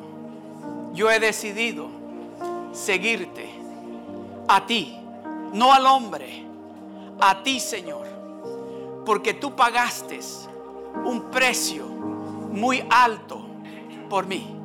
yo 0.92 1.08
he 1.08 1.20
decidido 1.20 1.88
seguirte 2.72 3.48
a 4.48 4.66
ti, 4.66 4.97
no 5.52 5.72
al 5.72 5.86
hombre, 5.86 6.44
a 7.20 7.42
ti 7.42 7.60
Señor. 7.60 8.06
Porque 9.04 9.34
tú 9.34 9.56
pagaste 9.56 10.20
un 11.04 11.30
precio 11.30 11.86
muy 11.86 12.84
alto 12.90 13.40
por 14.08 14.26
mí 14.26 14.58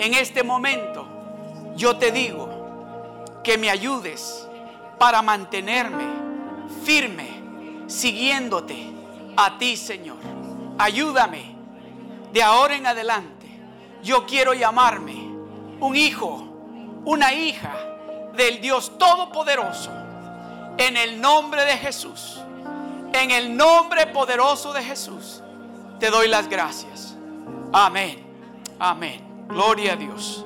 en 0.00 0.14
este 0.14 0.42
momento 0.42 1.06
yo 1.76 1.98
te 1.98 2.10
digo 2.10 2.48
que 3.44 3.58
me 3.58 3.68
ayudes 3.68 4.48
para 4.98 5.20
mantenerme 5.20 6.04
firme, 6.84 7.28
siguiéndote 7.86 8.92
a 9.36 9.58
ti, 9.58 9.76
Señor. 9.76 10.16
Ayúdame 10.78 11.54
de 12.32 12.42
ahora 12.42 12.76
en 12.76 12.86
adelante. 12.86 13.46
Yo 14.02 14.24
quiero 14.24 14.54
llamarme 14.54 15.16
un 15.80 15.94
hijo, 15.94 16.48
una 17.04 17.34
hija 17.34 17.74
del 18.34 18.62
Dios 18.62 18.96
Todopoderoso. 18.96 19.90
En 20.78 20.96
el 20.96 21.20
nombre 21.20 21.64
de 21.64 21.76
Jesús. 21.76 22.40
En 23.12 23.30
el 23.30 23.56
nombre 23.56 24.06
poderoso 24.06 24.72
de 24.72 24.82
Jesús. 24.82 25.42
Te 25.98 26.10
doy 26.10 26.28
las 26.28 26.48
gracias. 26.48 27.16
Amén. 27.72 28.24
Amén. 28.78 29.46
Gloria 29.48 29.92
a 29.92 29.96
Dios. 29.96 30.44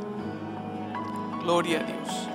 Gloria 1.43 1.81
a 1.81 1.83
Dios. 1.85 2.34